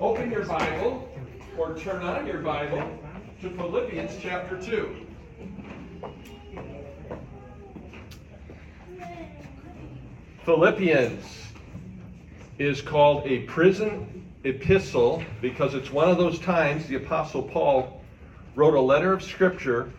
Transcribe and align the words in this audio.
Open 0.00 0.30
your 0.30 0.46
Bible 0.46 1.06
or 1.58 1.76
turn 1.76 2.02
on 2.02 2.26
your 2.26 2.38
Bible 2.38 2.82
to 3.42 3.50
Philippians 3.50 4.12
chapter 4.18 4.56
2. 4.58 5.06
Philippians 10.46 11.22
is 12.58 12.80
called 12.80 13.26
a 13.26 13.40
prison 13.40 14.24
epistle 14.44 15.22
because 15.42 15.74
it's 15.74 15.90
one 15.92 16.08
of 16.08 16.16
those 16.16 16.38
times 16.38 16.86
the 16.86 16.94
Apostle 16.94 17.42
Paul 17.42 18.02
wrote 18.54 18.72
a 18.72 18.80
letter 18.80 19.12
of 19.12 19.22
Scripture 19.22 19.92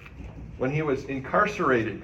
when 0.58 0.72
he 0.72 0.82
was 0.82 1.04
incarcerated. 1.04 2.02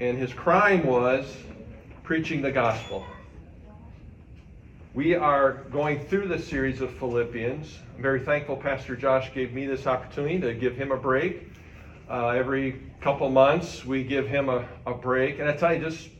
And 0.00 0.18
his 0.18 0.32
crime 0.32 0.84
was 0.84 1.36
preaching 2.02 2.42
the 2.42 2.50
gospel. 2.50 3.06
We 4.94 5.14
are 5.14 5.64
going 5.72 6.04
through 6.04 6.28
the 6.28 6.38
series 6.38 6.82
of 6.82 6.92
Philippians. 6.98 7.78
I'm 7.96 8.02
very 8.02 8.20
thankful 8.20 8.58
Pastor 8.58 8.94
Josh 8.94 9.32
gave 9.32 9.54
me 9.54 9.64
this 9.64 9.86
opportunity 9.86 10.38
to 10.40 10.52
give 10.52 10.76
him 10.76 10.92
a 10.92 10.98
break. 10.98 11.50
Uh, 12.10 12.28
every 12.28 12.82
couple 13.00 13.30
months, 13.30 13.86
we 13.86 14.04
give 14.04 14.28
him 14.28 14.50
a, 14.50 14.68
a 14.84 14.92
break. 14.92 15.38
And 15.38 15.48
I 15.48 15.56
tell 15.56 15.72
you, 15.72 15.80
just, 15.82 16.10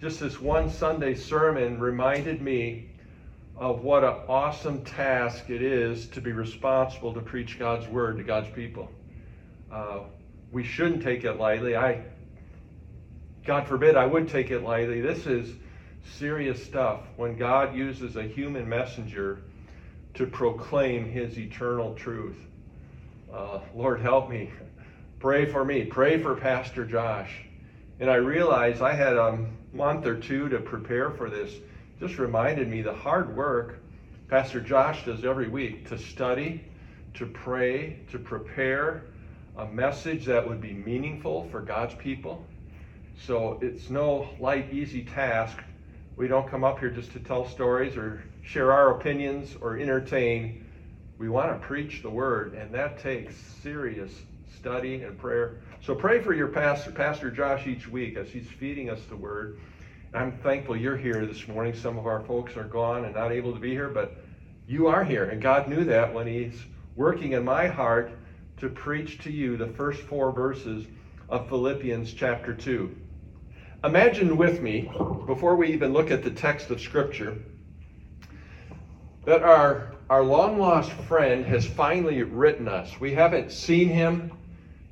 just 0.00 0.20
this 0.20 0.40
one 0.40 0.70
Sunday 0.70 1.14
sermon 1.14 1.78
reminded 1.78 2.40
me 2.40 2.88
of 3.58 3.84
what 3.84 4.04
an 4.04 4.14
awesome 4.26 4.82
task 4.86 5.50
it 5.50 5.60
is 5.60 6.06
to 6.08 6.22
be 6.22 6.32
responsible 6.32 7.12
to 7.12 7.20
preach 7.20 7.58
God's 7.58 7.86
word 7.88 8.16
to 8.16 8.22
God's 8.22 8.48
people. 8.54 8.90
Uh, 9.70 9.98
we 10.50 10.64
shouldn't 10.64 11.02
take 11.02 11.24
it 11.24 11.34
lightly. 11.34 11.76
I, 11.76 12.02
God 13.44 13.68
forbid, 13.68 13.96
I 13.96 14.06
would 14.06 14.30
take 14.30 14.50
it 14.50 14.60
lightly. 14.60 15.02
This 15.02 15.26
is 15.26 15.54
serious 16.04 16.64
stuff 16.64 17.00
when 17.16 17.36
God 17.36 17.74
uses 17.74 18.16
a 18.16 18.22
human 18.22 18.68
messenger 18.68 19.40
to 20.14 20.26
proclaim 20.26 21.10
his 21.10 21.38
eternal 21.38 21.94
truth. 21.94 22.36
Uh, 23.32 23.60
Lord, 23.74 24.00
help 24.00 24.30
me. 24.30 24.50
Pray 25.18 25.46
for 25.46 25.64
me. 25.64 25.84
Pray 25.84 26.22
for 26.22 26.36
Pastor 26.36 26.84
Josh. 26.84 27.32
And 27.98 28.10
I 28.10 28.16
realized 28.16 28.82
I 28.82 28.92
had 28.92 29.16
a 29.16 29.46
month 29.72 30.06
or 30.06 30.16
two 30.16 30.48
to 30.50 30.60
prepare 30.60 31.10
for 31.10 31.30
this. 31.30 31.52
Just 31.98 32.18
reminded 32.18 32.68
me 32.68 32.82
the 32.82 32.92
hard 32.92 33.34
work 33.36 33.80
Pastor 34.28 34.60
Josh 34.60 35.04
does 35.04 35.24
every 35.24 35.48
week 35.48 35.86
to 35.90 35.98
study, 35.98 36.64
to 37.14 37.26
pray, 37.26 38.00
to 38.10 38.18
prepare 38.18 39.04
a 39.56 39.66
message 39.66 40.24
that 40.24 40.48
would 40.48 40.60
be 40.60 40.72
meaningful 40.72 41.48
for 41.50 41.60
God's 41.60 41.94
people. 41.94 42.44
So 43.26 43.58
it's 43.62 43.90
no 43.90 44.28
light, 44.40 44.72
easy 44.72 45.04
task 45.04 45.58
we 46.16 46.28
don't 46.28 46.48
come 46.48 46.64
up 46.64 46.78
here 46.78 46.90
just 46.90 47.12
to 47.12 47.20
tell 47.20 47.48
stories 47.48 47.96
or 47.96 48.22
share 48.42 48.72
our 48.72 48.96
opinions 48.96 49.56
or 49.60 49.78
entertain. 49.78 50.66
We 51.18 51.28
want 51.28 51.50
to 51.50 51.66
preach 51.66 52.02
the 52.02 52.10
word, 52.10 52.54
and 52.54 52.72
that 52.74 52.98
takes 52.98 53.34
serious 53.62 54.12
study 54.56 55.02
and 55.02 55.18
prayer. 55.18 55.60
So 55.82 55.94
pray 55.94 56.20
for 56.20 56.32
your 56.32 56.48
pastor, 56.48 56.92
Pastor 56.92 57.30
Josh, 57.30 57.66
each 57.66 57.88
week 57.88 58.16
as 58.16 58.28
he's 58.28 58.48
feeding 58.48 58.90
us 58.90 59.00
the 59.08 59.16
word. 59.16 59.58
I'm 60.14 60.32
thankful 60.38 60.76
you're 60.76 60.96
here 60.96 61.26
this 61.26 61.48
morning. 61.48 61.74
Some 61.74 61.98
of 61.98 62.06
our 62.06 62.20
folks 62.20 62.56
are 62.56 62.64
gone 62.64 63.04
and 63.04 63.14
not 63.14 63.32
able 63.32 63.52
to 63.52 63.58
be 63.58 63.70
here, 63.70 63.88
but 63.88 64.16
you 64.66 64.86
are 64.86 65.04
here, 65.04 65.24
and 65.24 65.42
God 65.42 65.68
knew 65.68 65.84
that 65.84 66.14
when 66.14 66.26
He's 66.26 66.58
working 66.96 67.32
in 67.32 67.44
my 67.44 67.66
heart 67.66 68.12
to 68.58 68.68
preach 68.68 69.18
to 69.24 69.30
you 69.30 69.56
the 69.56 69.66
first 69.66 70.00
four 70.02 70.32
verses 70.32 70.86
of 71.28 71.48
Philippians 71.48 72.14
chapter 72.14 72.54
2. 72.54 72.94
Imagine 73.84 74.38
with 74.38 74.62
me, 74.62 74.90
before 75.26 75.56
we 75.56 75.68
even 75.68 75.92
look 75.92 76.10
at 76.10 76.22
the 76.22 76.30
text 76.30 76.70
of 76.70 76.80
Scripture, 76.80 77.36
that 79.26 79.42
our, 79.42 79.92
our 80.08 80.22
long 80.22 80.58
lost 80.58 80.90
friend 80.90 81.44
has 81.44 81.66
finally 81.66 82.22
written 82.22 82.66
us. 82.66 82.98
We 82.98 83.12
haven't 83.12 83.52
seen 83.52 83.90
him 83.90 84.32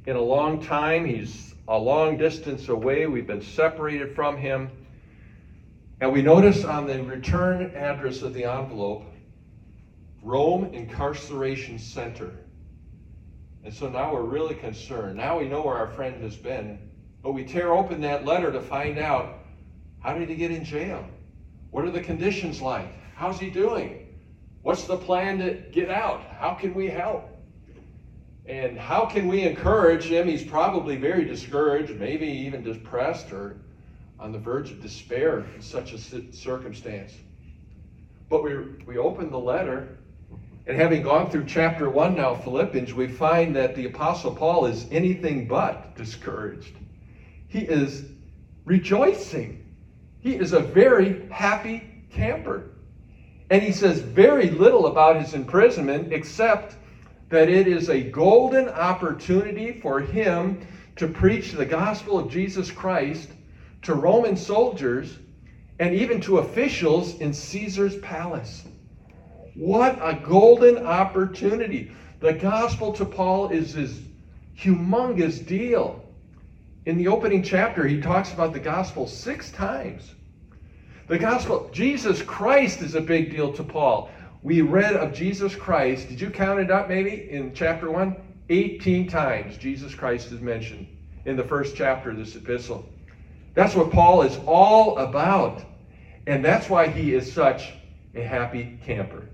in 0.04 0.16
a 0.16 0.20
long 0.20 0.62
time. 0.62 1.06
He's 1.06 1.54
a 1.68 1.78
long 1.78 2.18
distance 2.18 2.68
away. 2.68 3.06
We've 3.06 3.26
been 3.26 3.40
separated 3.40 4.14
from 4.14 4.36
him. 4.36 4.70
And 6.02 6.12
we 6.12 6.20
notice 6.20 6.62
on 6.62 6.86
the 6.86 7.02
return 7.02 7.74
address 7.74 8.20
of 8.20 8.34
the 8.34 8.44
envelope, 8.44 9.06
Rome 10.22 10.66
Incarceration 10.74 11.78
Center. 11.78 12.30
And 13.64 13.72
so 13.72 13.88
now 13.88 14.12
we're 14.12 14.20
really 14.20 14.54
concerned. 14.54 15.16
Now 15.16 15.38
we 15.38 15.48
know 15.48 15.62
where 15.62 15.76
our 15.76 15.88
friend 15.92 16.22
has 16.22 16.36
been 16.36 16.91
but 17.22 17.32
we 17.32 17.44
tear 17.44 17.72
open 17.72 18.00
that 18.00 18.24
letter 18.24 18.50
to 18.50 18.60
find 18.60 18.98
out 18.98 19.38
how 20.00 20.14
did 20.14 20.28
he 20.28 20.34
get 20.34 20.50
in 20.50 20.64
jail? 20.64 21.04
What 21.70 21.84
are 21.84 21.90
the 21.90 22.00
conditions 22.00 22.60
like? 22.60 22.88
How's 23.14 23.38
he 23.38 23.50
doing? 23.50 24.08
What's 24.62 24.84
the 24.84 24.96
plan 24.96 25.38
to 25.38 25.54
get 25.72 25.90
out? 25.90 26.22
How 26.38 26.54
can 26.54 26.74
we 26.74 26.88
help? 26.88 27.28
And 28.46 28.76
how 28.76 29.06
can 29.06 29.28
we 29.28 29.42
encourage 29.42 30.04
him? 30.04 30.26
He's 30.26 30.42
probably 30.44 30.96
very 30.96 31.24
discouraged, 31.24 31.94
maybe 31.98 32.26
even 32.26 32.64
depressed 32.64 33.32
or 33.32 33.56
on 34.18 34.32
the 34.32 34.38
verge 34.38 34.70
of 34.70 34.82
despair 34.82 35.44
in 35.54 35.62
such 35.62 35.92
a 35.92 35.98
circumstance. 36.32 37.12
But 38.28 38.42
we, 38.42 38.56
we 38.86 38.98
open 38.98 39.30
the 39.30 39.38
letter, 39.38 39.98
and 40.66 40.76
having 40.76 41.02
gone 41.02 41.30
through 41.30 41.46
chapter 41.46 41.90
1 41.90 42.16
now, 42.16 42.34
Philippians, 42.34 42.94
we 42.94 43.08
find 43.08 43.54
that 43.56 43.74
the 43.74 43.86
Apostle 43.86 44.34
Paul 44.34 44.66
is 44.66 44.86
anything 44.90 45.46
but 45.46 45.96
discouraged. 45.96 46.76
He 47.52 47.60
is 47.60 48.06
rejoicing. 48.64 49.62
He 50.20 50.36
is 50.36 50.54
a 50.54 50.60
very 50.60 51.28
happy 51.28 51.82
camper. 52.10 52.70
And 53.50 53.62
he 53.62 53.72
says 53.72 54.00
very 54.00 54.48
little 54.48 54.86
about 54.86 55.20
his 55.20 55.34
imprisonment 55.34 56.14
except 56.14 56.76
that 57.28 57.50
it 57.50 57.68
is 57.68 57.90
a 57.90 58.00
golden 58.00 58.70
opportunity 58.70 59.70
for 59.82 60.00
him 60.00 60.66
to 60.96 61.06
preach 61.06 61.52
the 61.52 61.66
gospel 61.66 62.18
of 62.18 62.30
Jesus 62.30 62.70
Christ 62.70 63.28
to 63.82 63.92
Roman 63.92 64.34
soldiers 64.34 65.18
and 65.78 65.94
even 65.94 66.22
to 66.22 66.38
officials 66.38 67.16
in 67.16 67.34
Caesar's 67.34 67.98
palace. 67.98 68.64
What 69.54 69.98
a 70.00 70.14
golden 70.14 70.86
opportunity. 70.86 71.92
The 72.20 72.32
gospel 72.32 72.94
to 72.94 73.04
Paul 73.04 73.50
is 73.50 73.74
this 73.74 74.00
humongous 74.58 75.46
deal. 75.46 76.01
In 76.84 76.98
the 76.98 77.08
opening 77.08 77.42
chapter, 77.44 77.86
he 77.86 78.00
talks 78.00 78.32
about 78.32 78.52
the 78.52 78.58
gospel 78.58 79.06
six 79.06 79.52
times. 79.52 80.14
The 81.06 81.18
gospel, 81.18 81.70
Jesus 81.72 82.22
Christ 82.22 82.80
is 82.82 82.96
a 82.96 83.00
big 83.00 83.30
deal 83.30 83.52
to 83.52 83.62
Paul. 83.62 84.10
We 84.42 84.62
read 84.62 84.96
of 84.96 85.14
Jesus 85.14 85.54
Christ, 85.54 86.08
did 86.08 86.20
you 86.20 86.30
count 86.30 86.58
it 86.58 86.70
up 86.70 86.88
maybe 86.88 87.30
in 87.30 87.54
chapter 87.54 87.90
1? 87.90 88.16
18 88.48 89.08
times 89.08 89.56
Jesus 89.56 89.94
Christ 89.94 90.32
is 90.32 90.40
mentioned 90.40 90.88
in 91.24 91.36
the 91.36 91.44
first 91.44 91.76
chapter 91.76 92.10
of 92.10 92.16
this 92.16 92.34
epistle. 92.34 92.84
That's 93.54 93.76
what 93.76 93.92
Paul 93.92 94.22
is 94.22 94.38
all 94.46 94.98
about. 94.98 95.62
And 96.26 96.44
that's 96.44 96.68
why 96.68 96.88
he 96.88 97.14
is 97.14 97.32
such 97.32 97.72
a 98.14 98.22
happy 98.22 98.78
camper. 98.84 99.28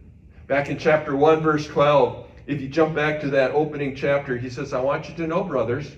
Back 0.47 0.69
in 0.69 0.79
chapter 0.79 1.17
1, 1.17 1.41
verse 1.41 1.67
12, 1.67 2.27
if 2.47 2.61
you 2.61 2.69
jump 2.69 2.95
back 2.95 3.21
to 3.21 3.31
that 3.31 3.53
opening 3.53 3.95
chapter, 3.95 4.37
he 4.37 4.51
says, 4.51 4.73
I 4.73 4.81
want 4.81 5.09
you 5.09 5.15
to 5.17 5.27
know, 5.27 5.45
brothers, 5.45 5.91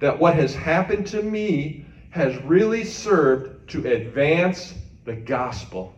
that 0.00 0.18
what 0.18 0.34
has 0.34 0.54
happened 0.54 1.06
to 1.06 1.22
me 1.22 1.84
has 2.10 2.36
really 2.42 2.84
served 2.84 3.70
to 3.70 3.86
advance 3.86 4.74
the 5.04 5.14
gospel. 5.14 5.94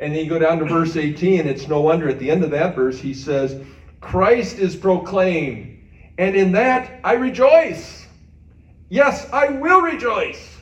And 0.00 0.14
then 0.14 0.24
you 0.24 0.30
go 0.30 0.38
down 0.38 0.58
to 0.58 0.64
verse 0.64 0.96
18, 0.96 1.40
and 1.40 1.48
it's 1.48 1.68
no 1.68 1.82
wonder 1.82 2.08
at 2.08 2.18
the 2.18 2.30
end 2.30 2.42
of 2.42 2.50
that 2.50 2.74
verse 2.74 2.98
he 2.98 3.14
says, 3.14 3.62
Christ 4.00 4.58
is 4.58 4.74
proclaimed, 4.74 5.78
and 6.18 6.34
in 6.34 6.52
that 6.52 7.00
I 7.04 7.12
rejoice. 7.12 8.06
Yes, 8.88 9.28
I 9.30 9.48
will 9.48 9.82
rejoice. 9.82 10.56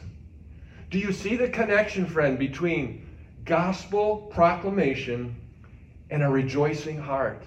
Do 0.91 0.99
you 0.99 1.13
see 1.13 1.37
the 1.37 1.49
connection, 1.49 2.05
friend, 2.05 2.39
between 2.39 3.07
gospel 3.45 4.29
proclamation 4.33 5.37
and 6.11 6.23
a 6.23 6.29
rejoicing 6.29 6.99
heart? 6.99 7.43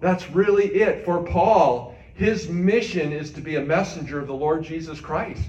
That's 0.00 0.28
really 0.30 0.66
it. 0.66 1.04
For 1.04 1.22
Paul, 1.22 1.91
his 2.14 2.48
mission 2.48 3.12
is 3.12 3.32
to 3.32 3.40
be 3.40 3.56
a 3.56 3.60
messenger 3.60 4.18
of 4.18 4.26
the 4.26 4.34
Lord 4.34 4.62
Jesus 4.62 5.00
Christ. 5.00 5.48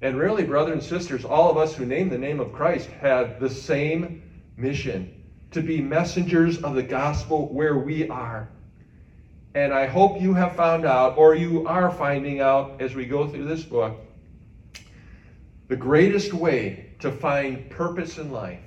And 0.00 0.16
really, 0.16 0.44
brothers 0.44 0.74
and 0.74 0.82
sisters, 0.82 1.24
all 1.24 1.50
of 1.50 1.56
us 1.56 1.74
who 1.74 1.84
name 1.84 2.08
the 2.08 2.18
name 2.18 2.38
of 2.38 2.52
Christ 2.52 2.88
have 3.00 3.40
the 3.40 3.50
same 3.50 4.22
mission 4.56 5.14
to 5.50 5.62
be 5.62 5.80
messengers 5.80 6.62
of 6.62 6.74
the 6.74 6.82
gospel 6.82 7.52
where 7.52 7.78
we 7.78 8.08
are. 8.08 8.48
And 9.54 9.72
I 9.72 9.86
hope 9.86 10.20
you 10.20 10.34
have 10.34 10.54
found 10.54 10.84
out, 10.84 11.16
or 11.16 11.34
you 11.34 11.66
are 11.66 11.90
finding 11.90 12.40
out 12.40 12.80
as 12.80 12.94
we 12.94 13.06
go 13.06 13.26
through 13.26 13.46
this 13.46 13.64
book, 13.64 13.98
the 15.68 15.76
greatest 15.76 16.32
way 16.32 16.92
to 17.00 17.10
find 17.10 17.68
purpose 17.70 18.18
in 18.18 18.30
life 18.30 18.60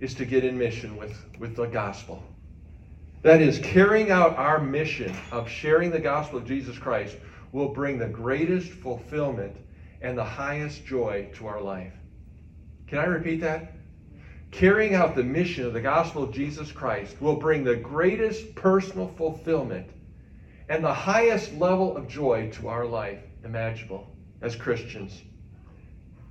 is 0.00 0.14
to 0.14 0.24
get 0.24 0.44
in 0.44 0.58
mission 0.58 0.96
with, 0.96 1.16
with 1.38 1.56
the 1.56 1.66
gospel. 1.66 2.22
That 3.22 3.42
is, 3.42 3.58
carrying 3.58 4.10
out 4.10 4.36
our 4.36 4.58
mission 4.58 5.14
of 5.30 5.48
sharing 5.48 5.90
the 5.90 6.00
gospel 6.00 6.38
of 6.38 6.46
Jesus 6.46 6.78
Christ 6.78 7.16
will 7.52 7.68
bring 7.68 7.98
the 7.98 8.08
greatest 8.08 8.70
fulfillment 8.70 9.56
and 10.00 10.16
the 10.16 10.24
highest 10.24 10.86
joy 10.86 11.30
to 11.34 11.46
our 11.46 11.60
life. 11.60 11.92
Can 12.86 12.98
I 12.98 13.04
repeat 13.04 13.40
that? 13.40 13.74
carrying 14.50 14.94
out 14.94 15.14
the 15.14 15.22
mission 15.22 15.64
of 15.64 15.72
the 15.72 15.80
gospel 15.80 16.22
of 16.22 16.32
Jesus 16.32 16.72
Christ 16.72 17.20
will 17.20 17.36
bring 17.36 17.62
the 17.62 17.76
greatest 17.76 18.54
personal 18.54 19.08
fulfillment 19.08 19.88
and 20.68 20.84
the 20.84 20.94
highest 20.94 21.54
level 21.54 21.96
of 21.96 22.08
joy 22.08 22.50
to 22.54 22.68
our 22.68 22.84
life 22.84 23.20
imaginable 23.44 24.08
as 24.42 24.56
Christians. 24.56 25.22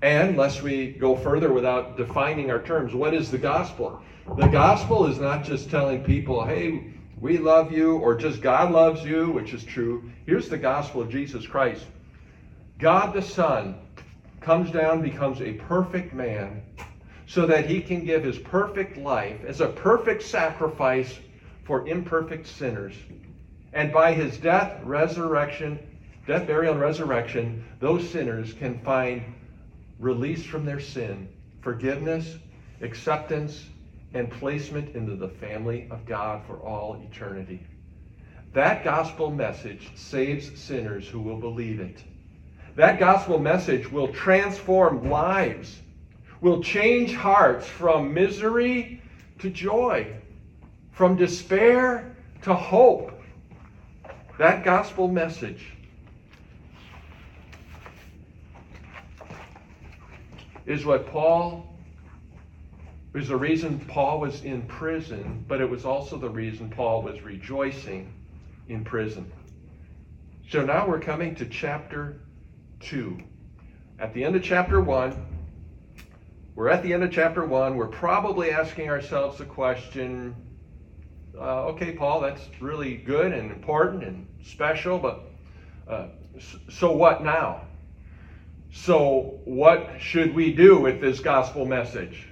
And 0.02 0.38
lest 0.38 0.62
we 0.62 0.92
go 0.92 1.16
further 1.16 1.52
without 1.52 1.98
defining 1.98 2.50
our 2.52 2.62
terms, 2.62 2.94
what 2.94 3.14
is 3.14 3.30
the 3.30 3.38
gospel? 3.38 4.02
The 4.38 4.48
gospel 4.48 5.08
is 5.08 5.20
not 5.20 5.44
just 5.44 5.70
telling 5.70 6.04
people, 6.04 6.46
hey, 6.46 6.94
we 7.20 7.38
love 7.38 7.74
you, 7.74 7.98
or 7.98 8.16
just 8.16 8.42
God 8.42 8.72
loves 8.72 9.04
you, 9.04 9.30
which 9.32 9.54
is 9.54 9.66
true. 9.66 10.10
Here's 10.26 10.48
the 10.48 10.58
gospel 10.58 11.02
of 11.02 11.10
Jesus 11.10 11.46
Christ 11.46 11.86
God 12.78 13.14
the 13.14 13.22
Son 13.22 13.76
comes 14.40 14.72
down, 14.72 15.02
becomes 15.02 15.42
a 15.42 15.54
perfect 15.54 16.14
man, 16.14 16.62
so 17.28 17.46
that 17.46 17.66
he 17.66 17.82
can 17.82 18.06
give 18.06 18.24
his 18.24 18.40
perfect 18.40 18.98
life 18.98 19.44
as 19.46 19.60
a 19.60 19.68
perfect 19.68 20.24
sacrifice 20.24 21.20
for 21.66 21.86
imperfect 21.88 22.48
sinners. 22.48 22.96
And 23.74 23.92
by 23.92 24.14
his 24.14 24.38
death, 24.38 24.82
resurrection, 24.84 25.78
death, 26.26 26.48
burial, 26.48 26.74
and 26.74 26.82
resurrection, 26.82 27.66
those 27.82 28.10
sinners 28.10 28.54
can 28.54 28.80
find 28.80 29.22
release 30.00 30.46
from 30.46 30.66
their 30.66 30.80
sin, 30.80 31.30
forgiveness, 31.62 32.38
acceptance, 32.82 33.66
and 34.14 34.32
placement 34.32 34.96
into 34.96 35.16
the 35.16 35.28
family 35.28 35.88
of 35.92 36.06
God 36.06 36.42
for 36.48 36.56
all 36.58 37.00
eternity. 37.12 37.62
That 38.54 38.84
gospel 38.84 39.30
message 39.30 39.92
saves 39.96 40.60
sinners 40.60 41.08
who 41.08 41.20
will 41.20 41.38
believe 41.38 41.80
it. 41.80 42.04
That 42.76 42.98
gospel 42.98 43.38
message 43.38 43.92
will 43.92 44.08
transform 44.08 45.10
lives, 45.10 45.80
will 46.42 46.64
change 46.64 47.14
hearts 47.14 47.68
from 47.68 48.14
misery 48.14 49.02
to 49.40 49.50
joy, 49.50 50.16
from 50.92 51.16
despair 51.16 52.16
to 52.44 52.54
hope. 52.54 53.12
That 54.40 54.64
gospel 54.64 55.08
message 55.08 55.74
is 60.70 60.86
what 60.86 61.08
Paul 61.08 61.66
is 63.16 63.28
the 63.28 63.36
reason 63.36 63.80
Paul 63.88 64.20
was 64.20 64.44
in 64.44 64.62
prison, 64.68 65.44
but 65.48 65.60
it 65.62 65.70
was 65.70 65.84
also 65.84 66.18
the 66.18 66.30
reason 66.30 66.70
Paul 66.70 67.02
was 67.02 67.22
rejoicing 67.22 68.14
in 68.68 68.86
prison. 68.86 69.32
So 70.48 70.64
now 70.64 70.88
we're 70.88 71.00
coming 71.00 71.34
to 71.36 71.46
chapter 71.48 72.22
2. 72.82 73.20
At 73.98 74.14
the 74.14 74.24
end 74.24 74.36
of 74.36 74.44
chapter 74.44 74.80
1, 74.80 75.26
we're 76.54 76.70
at 76.70 76.84
the 76.84 76.94
end 76.94 77.04
of 77.04 77.12
chapter 77.12 77.46
1. 77.46 77.76
We're 77.76 77.88
probably 77.88 78.52
asking 78.52 78.90
ourselves 78.90 79.40
the 79.40 79.46
question 79.46 80.36
uh, 81.40 81.68
okay, 81.68 81.94
Paul, 81.94 82.20
that's 82.20 82.42
really 82.60 82.98
good 82.98 83.32
and 83.32 83.52
important 83.52 84.04
and 84.04 84.28
special, 84.44 85.00
but 85.00 85.22
uh, 85.88 86.08
so 86.70 86.92
what 86.92 87.24
now? 87.24 87.62
So, 88.72 89.40
what 89.46 90.00
should 90.00 90.36
we 90.36 90.54
do 90.54 90.80
with 90.80 91.02
this 91.02 91.20
gospel 91.20 91.66
message? 91.66 92.28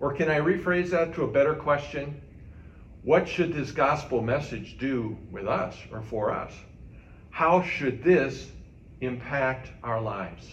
Or 0.00 0.14
can 0.14 0.30
I 0.30 0.38
rephrase 0.38 0.90
that 0.90 1.14
to 1.14 1.24
a 1.24 1.28
better 1.28 1.54
question? 1.54 2.20
What 3.02 3.28
should 3.28 3.52
this 3.52 3.70
gospel 3.70 4.22
message 4.22 4.78
do 4.78 5.18
with 5.30 5.46
us 5.46 5.76
or 5.92 6.00
for 6.00 6.32
us? 6.32 6.52
How 7.28 7.62
should 7.62 8.02
this 8.02 8.50
impact 9.02 9.70
our 9.82 10.00
lives? 10.00 10.46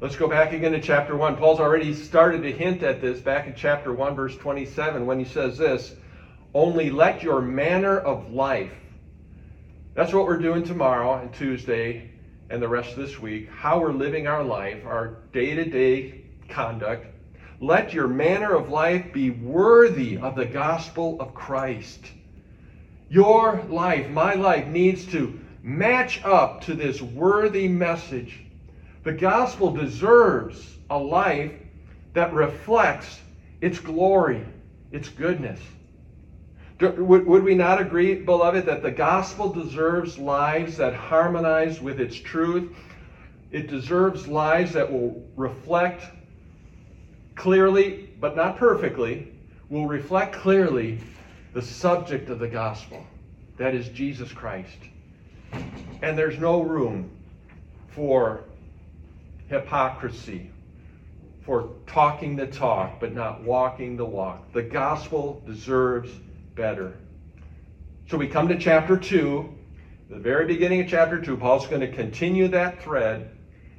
Let's 0.00 0.14
go 0.14 0.28
back 0.28 0.52
again 0.52 0.72
to 0.72 0.80
chapter 0.80 1.16
1. 1.16 1.36
Paul's 1.36 1.58
already 1.58 1.92
started 1.92 2.42
to 2.42 2.52
hint 2.52 2.84
at 2.84 3.00
this 3.00 3.18
back 3.20 3.48
in 3.48 3.54
chapter 3.56 3.92
1, 3.92 4.14
verse 4.14 4.36
27, 4.36 5.06
when 5.06 5.18
he 5.18 5.24
says 5.24 5.58
this 5.58 5.92
Only 6.54 6.90
let 6.90 7.24
your 7.24 7.42
manner 7.42 7.98
of 7.98 8.32
life, 8.32 8.72
that's 9.94 10.12
what 10.12 10.24
we're 10.24 10.38
doing 10.38 10.62
tomorrow 10.62 11.20
and 11.20 11.34
Tuesday 11.34 12.12
and 12.50 12.62
the 12.62 12.68
rest 12.68 12.90
of 12.90 12.96
this 12.96 13.18
week, 13.18 13.48
how 13.50 13.80
we're 13.80 13.92
living 13.92 14.26
our 14.26 14.42
life, 14.42 14.84
our 14.86 15.18
day 15.32 15.54
to 15.54 15.64
day 15.64 16.24
conduct, 16.48 17.06
let 17.60 17.92
your 17.92 18.08
manner 18.08 18.54
of 18.54 18.70
life 18.70 19.12
be 19.12 19.30
worthy 19.30 20.16
of 20.16 20.36
the 20.36 20.46
gospel 20.46 21.20
of 21.20 21.34
Christ. 21.34 22.00
Your 23.10 23.62
life, 23.68 24.08
my 24.10 24.34
life, 24.34 24.66
needs 24.66 25.04
to 25.06 25.38
match 25.62 26.22
up 26.24 26.62
to 26.62 26.74
this 26.74 27.02
worthy 27.02 27.68
message. 27.68 28.40
The 29.02 29.12
gospel 29.12 29.70
deserves 29.70 30.76
a 30.88 30.98
life 30.98 31.52
that 32.14 32.32
reflects 32.32 33.20
its 33.60 33.78
glory, 33.78 34.44
its 34.92 35.08
goodness. 35.08 35.60
Would, 36.80 37.26
would 37.26 37.42
we 37.42 37.54
not 37.54 37.80
agree, 37.80 38.14
beloved, 38.14 38.66
that 38.66 38.82
the 38.82 38.90
gospel 38.90 39.48
deserves 39.48 40.16
lives 40.16 40.76
that 40.76 40.94
harmonize 40.94 41.80
with 41.80 42.00
its 42.00 42.16
truth? 42.16 42.76
It 43.50 43.66
deserves 43.66 44.28
lives 44.28 44.72
that 44.74 44.90
will 44.92 45.24
reflect 45.36 46.04
clearly, 47.34 48.10
but 48.20 48.36
not 48.36 48.58
perfectly, 48.58 49.32
will 49.68 49.86
reflect 49.86 50.34
clearly 50.34 51.00
the 51.52 51.62
subject 51.62 52.30
of 52.30 52.38
the 52.38 52.48
gospel. 52.48 53.04
That 53.56 53.74
is 53.74 53.88
Jesus 53.88 54.30
Christ. 54.30 54.78
And 56.02 56.16
there's 56.16 56.38
no 56.38 56.62
room 56.62 57.10
for 57.88 58.44
hypocrisy, 59.48 60.50
for 61.44 61.70
talking 61.86 62.36
the 62.36 62.46
talk, 62.46 63.00
but 63.00 63.14
not 63.14 63.42
walking 63.42 63.96
the 63.96 64.04
walk. 64.04 64.52
The 64.52 64.62
gospel 64.62 65.42
deserves 65.46 66.10
better. 66.58 66.92
So 68.10 68.18
we 68.18 68.26
come 68.26 68.48
to 68.48 68.58
chapter 68.58 68.96
2. 68.96 69.48
The 70.10 70.18
very 70.18 70.44
beginning 70.44 70.80
of 70.80 70.88
chapter 70.88 71.20
2, 71.20 71.36
Paul's 71.36 71.68
going 71.68 71.82
to 71.82 71.92
continue 71.92 72.48
that 72.48 72.82
thread. 72.82 73.30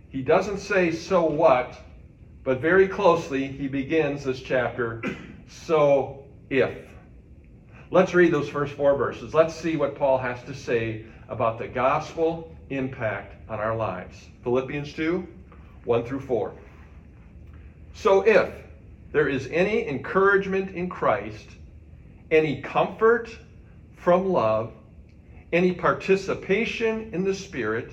He 0.08 0.22
doesn't 0.22 0.60
say, 0.60 0.94
so 0.94 1.26
what? 1.26 1.78
But 2.46 2.62
very 2.62 2.88
closely, 2.88 3.48
he 3.48 3.68
begins 3.68 4.24
this 4.24 4.40
chapter, 4.40 5.04
so 5.50 6.24
if. 6.50 6.88
Let's 7.92 8.14
read 8.14 8.32
those 8.32 8.48
first 8.48 8.74
four 8.76 8.96
verses. 8.96 9.34
Let's 9.34 9.54
see 9.54 9.76
what 9.76 9.96
Paul 9.96 10.18
has 10.18 10.42
to 10.44 10.56
say 10.56 11.06
about 11.28 11.60
the 11.60 11.68
gospel 11.68 12.56
impact 12.70 13.36
on 13.50 13.60
our 13.60 13.76
lives. 13.76 14.30
Philippians 14.44 14.94
2 14.94 15.28
1 15.84 16.06
through 16.06 16.22
4. 16.22 16.54
So 17.94 18.22
if 18.22 18.54
there 19.12 19.28
is 19.28 19.48
any 19.48 19.86
encouragement 19.88 20.76
in 20.76 20.88
Christ, 20.88 21.48
any 22.32 22.62
comfort 22.62 23.38
from 23.98 24.30
love, 24.30 24.74
any 25.52 25.74
participation 25.74 27.14
in 27.14 27.24
the 27.24 27.34
Spirit, 27.34 27.92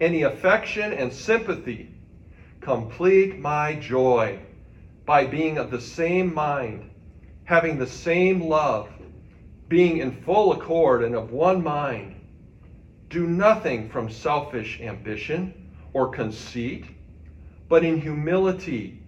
any 0.00 0.22
affection 0.22 0.92
and 0.92 1.12
sympathy, 1.12 1.94
Complete 2.64 3.38
my 3.38 3.74
joy 3.74 4.38
by 5.04 5.26
being 5.26 5.58
of 5.58 5.70
the 5.70 5.82
same 5.82 6.32
mind, 6.32 6.88
having 7.44 7.76
the 7.76 7.86
same 7.86 8.40
love, 8.40 8.88
being 9.68 9.98
in 9.98 10.10
full 10.10 10.52
accord 10.52 11.02
and 11.02 11.14
of 11.14 11.30
one 11.30 11.62
mind. 11.62 12.14
Do 13.10 13.26
nothing 13.26 13.90
from 13.90 14.08
selfish 14.08 14.80
ambition 14.80 15.52
or 15.92 16.08
conceit, 16.08 16.86
but 17.68 17.84
in 17.84 18.00
humility 18.00 19.02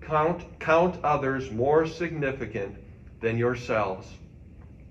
count, 0.00 0.58
count 0.58 0.98
others 1.04 1.50
more 1.50 1.84
significant 1.84 2.81
than 3.22 3.38
yourselves. 3.38 4.06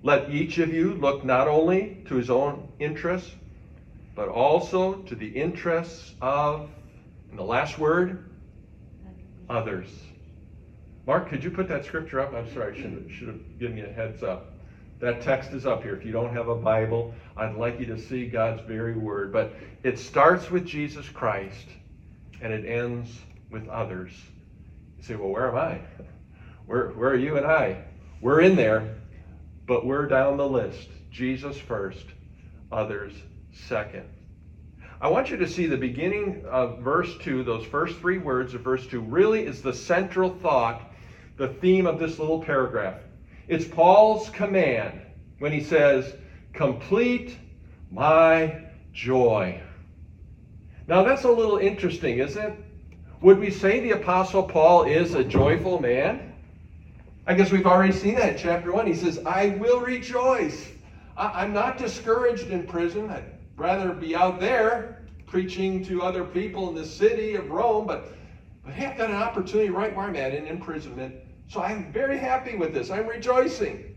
Let 0.02 0.30
each 0.30 0.58
of 0.58 0.74
you 0.74 0.94
look 0.94 1.24
not 1.24 1.46
only 1.46 2.02
to 2.08 2.16
his 2.16 2.30
own 2.30 2.68
interests, 2.80 3.30
but 4.16 4.28
also 4.28 4.94
to 4.94 5.14
the 5.14 5.28
interests 5.28 6.14
of 6.20 6.68
and 7.32 7.38
the 7.38 7.44
last 7.44 7.78
word, 7.78 8.28
others. 9.48 9.88
Mark, 11.06 11.30
could 11.30 11.42
you 11.42 11.50
put 11.50 11.66
that 11.68 11.84
scripture 11.84 12.20
up? 12.20 12.34
I'm 12.34 12.52
sorry, 12.52 12.74
I 12.74 12.76
should, 12.76 13.10
should 13.10 13.28
have 13.28 13.58
given 13.58 13.78
you 13.78 13.86
a 13.86 13.92
heads 13.92 14.22
up. 14.22 14.52
That 15.00 15.22
text 15.22 15.52
is 15.52 15.64
up 15.64 15.82
here. 15.82 15.96
If 15.96 16.04
you 16.04 16.12
don't 16.12 16.32
have 16.34 16.48
a 16.48 16.54
Bible, 16.54 17.14
I'd 17.36 17.56
like 17.56 17.80
you 17.80 17.86
to 17.86 17.98
see 17.98 18.26
God's 18.26 18.60
very 18.68 18.94
word. 18.94 19.32
But 19.32 19.54
it 19.82 19.98
starts 19.98 20.50
with 20.50 20.66
Jesus 20.66 21.08
Christ 21.08 21.68
and 22.42 22.52
it 22.52 22.66
ends 22.66 23.08
with 23.50 23.66
others. 23.68 24.12
You 24.98 25.02
say, 25.02 25.14
well, 25.16 25.30
where 25.30 25.48
am 25.48 25.56
I? 25.56 25.80
Where, 26.66 26.90
where 26.90 27.10
are 27.10 27.16
you 27.16 27.38
and 27.38 27.44
I? 27.44 27.82
We're 28.22 28.40
in 28.42 28.54
there, 28.54 28.94
but 29.66 29.84
we're 29.84 30.06
down 30.06 30.36
the 30.36 30.48
list. 30.48 30.88
Jesus 31.10 31.58
first, 31.58 32.06
others 32.70 33.12
second. 33.52 34.08
I 35.00 35.08
want 35.08 35.28
you 35.28 35.36
to 35.38 35.48
see 35.48 35.66
the 35.66 35.76
beginning 35.76 36.44
of 36.48 36.78
verse 36.78 37.12
2, 37.22 37.42
those 37.42 37.66
first 37.66 37.98
three 37.98 38.18
words 38.18 38.54
of 38.54 38.60
verse 38.60 38.86
2, 38.86 39.00
really 39.00 39.44
is 39.44 39.60
the 39.60 39.74
central 39.74 40.30
thought, 40.30 40.92
the 41.36 41.48
theme 41.48 41.84
of 41.84 41.98
this 41.98 42.20
little 42.20 42.40
paragraph. 42.40 43.00
It's 43.48 43.64
Paul's 43.64 44.30
command 44.30 45.00
when 45.40 45.50
he 45.50 45.64
says, 45.64 46.14
Complete 46.52 47.36
my 47.90 48.62
joy. 48.92 49.60
Now 50.86 51.02
that's 51.02 51.24
a 51.24 51.30
little 51.30 51.58
interesting, 51.58 52.18
isn't 52.20 52.40
it? 52.40 52.54
Would 53.20 53.40
we 53.40 53.50
say 53.50 53.80
the 53.80 53.92
Apostle 53.92 54.44
Paul 54.44 54.84
is 54.84 55.14
a 55.14 55.24
joyful 55.24 55.80
man? 55.80 56.31
I 57.24 57.34
guess 57.34 57.52
we've 57.52 57.66
already 57.66 57.92
seen 57.92 58.16
that 58.16 58.30
in 58.30 58.38
chapter 58.38 58.72
1. 58.72 58.84
He 58.86 58.94
says, 58.94 59.20
I 59.24 59.50
will 59.60 59.80
rejoice. 59.80 60.68
I, 61.16 61.44
am 61.44 61.52
not 61.52 61.78
discouraged 61.78 62.48
in 62.48 62.66
prison. 62.66 63.10
I'd 63.10 63.24
rather 63.56 63.92
be 63.92 64.16
out 64.16 64.40
there 64.40 65.04
preaching 65.26 65.84
to 65.84 66.02
other 66.02 66.24
people 66.24 66.68
in 66.68 66.74
the 66.74 66.84
city 66.84 67.36
of 67.36 67.48
Rome, 67.48 67.86
but, 67.86 68.12
but 68.64 68.74
hey, 68.74 68.86
I've 68.86 68.98
got 68.98 69.10
an 69.10 69.16
opportunity 69.16 69.70
right 69.70 69.94
where 69.94 70.06
I'm 70.06 70.16
at 70.16 70.34
in 70.34 70.46
imprisonment. 70.46 71.14
So 71.48 71.62
I'm 71.62 71.92
very 71.92 72.18
happy 72.18 72.56
with 72.56 72.74
this. 72.74 72.90
I'm 72.90 73.06
rejoicing. 73.06 73.94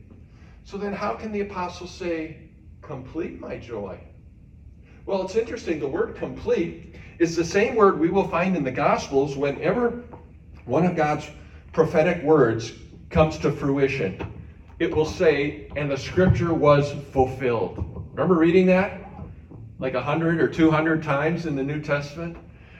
So 0.63 0.77
then, 0.77 0.93
how 0.93 1.15
can 1.15 1.31
the 1.31 1.41
apostle 1.41 1.87
say, 1.87 2.49
complete 2.83 3.39
my 3.39 3.57
joy? 3.57 3.99
Well, 5.07 5.23
it's 5.23 5.35
interesting. 5.35 5.79
The 5.79 5.87
word 5.87 6.15
complete 6.15 6.95
is 7.17 7.35
the 7.35 7.45
same 7.45 7.75
word 7.75 7.99
we 7.99 8.09
will 8.09 8.27
find 8.27 8.55
in 8.55 8.63
the 8.63 8.71
Gospels 8.71 9.35
whenever 9.35 10.03
one 10.65 10.85
of 10.85 10.95
God's 10.95 11.27
prophetic 11.71 12.23
words 12.23 12.71
comes 13.15 13.37
to 13.37 13.49
fruition. 13.49 14.19
It 14.77 14.93
will 14.93 15.05
say, 15.05 15.71
and 15.77 15.89
the 15.89 15.95
scripture 15.95 16.53
was 16.53 16.91
fulfilled. 17.13 18.09
Remember 18.11 18.35
reading 18.35 18.65
that? 18.65 19.09
Like 19.79 19.93
a 19.93 20.01
hundred 20.01 20.41
or 20.41 20.49
two 20.49 20.69
hundred 20.69 21.01
times 21.01 21.45
in 21.45 21.55
the 21.55 21.63
New 21.63 21.81
Testament? 21.81 22.35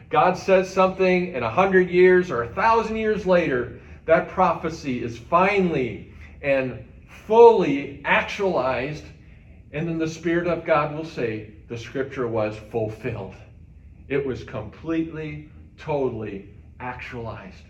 God 0.10 0.38
says 0.38 0.70
something, 0.70 1.34
and 1.34 1.46
a 1.46 1.50
hundred 1.50 1.89
years 1.89 2.32
or 2.32 2.44
a 2.44 2.54
thousand 2.54 2.98
years 2.98 3.25
later, 3.25 3.80
that 4.04 4.27
prophecy 4.27 5.01
is 5.01 5.18
finally 5.18 6.13
and 6.42 6.84
fully 7.27 8.01
actualized, 8.04 9.06
and 9.72 9.88
then 9.88 9.98
the 9.98 10.06
Spirit 10.06 10.48
of 10.48 10.65
God 10.65 10.94
will 10.94 11.06
say, 11.06 11.54
the 11.70 11.77
scripture 11.77 12.27
was 12.27 12.58
fulfilled. 12.58 13.36
It 14.10 14.25
was 14.25 14.44
completely, 14.44 15.50
totally 15.77 16.50
actualized. 16.82 17.63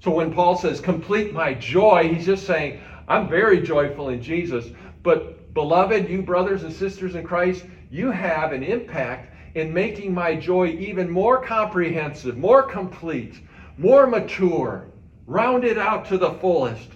So 0.00 0.12
when 0.12 0.32
Paul 0.32 0.56
says, 0.56 0.80
complete 0.80 1.32
my 1.32 1.54
joy, 1.54 2.12
he's 2.14 2.26
just 2.26 2.46
saying, 2.46 2.80
I'm 3.08 3.28
very 3.28 3.60
joyful 3.60 4.10
in 4.10 4.22
Jesus. 4.22 4.66
But, 5.02 5.52
beloved, 5.54 6.08
you 6.08 6.22
brothers 6.22 6.62
and 6.62 6.72
sisters 6.72 7.16
in 7.16 7.24
Christ, 7.24 7.64
you 7.90 8.10
have 8.10 8.52
an 8.52 8.62
impact 8.62 9.34
in 9.56 9.74
making 9.74 10.14
my 10.14 10.36
joy 10.36 10.68
even 10.68 11.10
more 11.10 11.42
comprehensive, 11.42 12.36
more 12.36 12.62
complete, 12.62 13.40
more 13.76 14.06
mature, 14.06 14.88
rounded 15.26 15.78
out 15.78 16.06
to 16.06 16.18
the 16.18 16.32
fullest. 16.34 16.88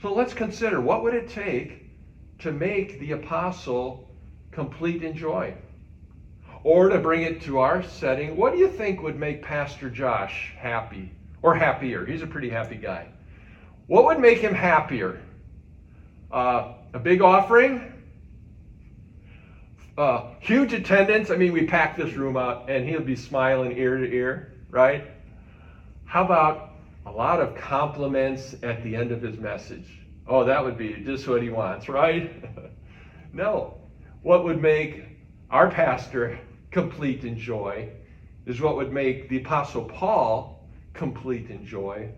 So 0.00 0.14
let's 0.14 0.32
consider 0.32 0.80
what 0.80 1.02
would 1.02 1.14
it 1.14 1.28
take 1.28 1.90
to 2.38 2.52
make 2.52 3.00
the 3.00 3.12
apostle 3.12 4.08
complete 4.50 5.02
in 5.02 5.16
joy? 5.16 5.54
Or 6.64 6.88
to 6.88 6.98
bring 6.98 7.22
it 7.22 7.42
to 7.42 7.58
our 7.58 7.82
setting, 7.82 8.36
what 8.36 8.52
do 8.52 8.58
you 8.58 8.68
think 8.68 9.02
would 9.02 9.18
make 9.18 9.42
Pastor 9.42 9.90
Josh 9.90 10.54
happy 10.58 11.12
or 11.46 11.54
happier? 11.54 12.04
He's 12.04 12.22
a 12.22 12.26
pretty 12.26 12.50
happy 12.50 12.74
guy. 12.74 13.06
What 13.86 14.04
would 14.06 14.18
make 14.18 14.38
him 14.38 14.52
happier? 14.52 15.20
Uh, 16.32 16.72
a 16.92 16.98
big 16.98 17.22
offering? 17.22 17.92
Uh, 19.96 20.30
huge 20.40 20.72
attendance. 20.72 21.30
I 21.30 21.36
mean, 21.36 21.52
we 21.52 21.64
pack 21.64 21.96
this 21.96 22.14
room 22.14 22.36
out 22.36 22.68
and 22.68 22.86
he'll 22.86 23.00
be 23.00 23.14
smiling 23.14 23.78
ear 23.78 23.96
to 23.96 24.12
ear, 24.12 24.54
right? 24.70 25.04
How 26.04 26.24
about 26.24 26.72
a 27.06 27.12
lot 27.12 27.40
of 27.40 27.54
compliments 27.54 28.56
at 28.64 28.82
the 28.82 28.96
end 28.96 29.12
of 29.12 29.22
his 29.22 29.38
message? 29.38 30.00
Oh, 30.26 30.44
that 30.44 30.64
would 30.64 30.76
be 30.76 30.94
just 30.94 31.28
what 31.28 31.42
he 31.42 31.48
wants, 31.48 31.88
right? 31.88 32.28
no. 33.32 33.78
What 34.22 34.42
would 34.42 34.60
make 34.60 35.04
our 35.50 35.70
pastor 35.70 36.40
complete 36.72 37.22
in 37.22 37.38
joy 37.38 37.88
is 38.46 38.60
what 38.60 38.74
would 38.74 38.92
make 38.92 39.28
the 39.28 39.38
Apostle 39.38 39.84
Paul 39.84 40.55
complete 40.96 41.50
in 41.50 41.64
joy. 41.66 42.10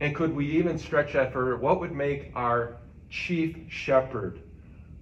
And 0.00 0.14
could 0.14 0.34
we 0.34 0.46
even 0.58 0.78
stretch 0.78 1.14
that 1.14 1.32
further? 1.32 1.56
What 1.56 1.80
would 1.80 1.92
make 1.92 2.32
our 2.34 2.76
chief 3.08 3.56
shepherd, 3.68 4.40